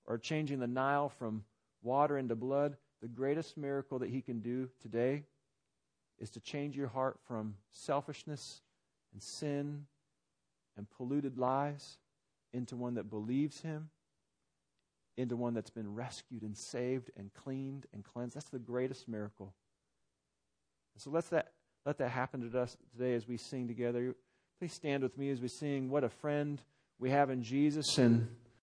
or 0.06 0.18
changing 0.18 0.60
the 0.60 0.68
Nile 0.68 1.08
from 1.08 1.46
water 1.82 2.18
into 2.18 2.36
blood. 2.36 2.76
The 3.02 3.08
greatest 3.08 3.56
miracle 3.56 4.00
that 4.00 4.10
He 4.10 4.22
can 4.22 4.42
do 4.42 4.68
today 4.82 5.24
is 6.20 6.30
to 6.32 6.42
change 6.42 6.76
your 6.76 6.90
heart 6.90 7.18
from 7.26 7.56
selfishness 7.72 8.60
and 9.14 9.24
sin 9.24 9.86
and 10.76 10.86
polluted 10.98 11.38
lies 11.38 11.98
into 12.56 12.76
one 12.76 12.96
that 12.96 13.10
believes 13.10 13.62
Him, 13.62 13.90
into 15.18 15.36
one 15.36 15.54
that's 15.54 15.70
been 15.70 15.94
rescued 15.94 16.42
and 16.42 16.58
saved 16.58 17.12
and 17.18 17.34
cleaned 17.34 17.86
and 17.94 18.04
cleansed. 18.04 18.36
That's 18.36 18.50
the 18.50 18.60
greatest 18.60 19.08
miracle. 19.08 19.54
so 20.98 21.10
let 21.10 21.30
that, 21.30 21.52
let 21.86 21.98
that 22.00 22.10
happen 22.10 22.50
to 22.50 22.60
us 22.60 22.76
today 22.92 23.14
as 23.14 23.28
we 23.28 23.38
sing 23.38 23.68
together. 23.68 24.16
Please 24.60 24.74
stand 24.74 25.04
with 25.04 25.18
me 25.18 25.30
as 25.30 25.42
we 25.42 25.48
sing 25.48 25.90
What 25.90 26.04
a 26.04 26.10
Friend 26.10 26.62
We 27.00 27.10
Have 27.10 27.30
in 27.30 27.44
Jesus. 27.44 27.98
And 27.98 28.28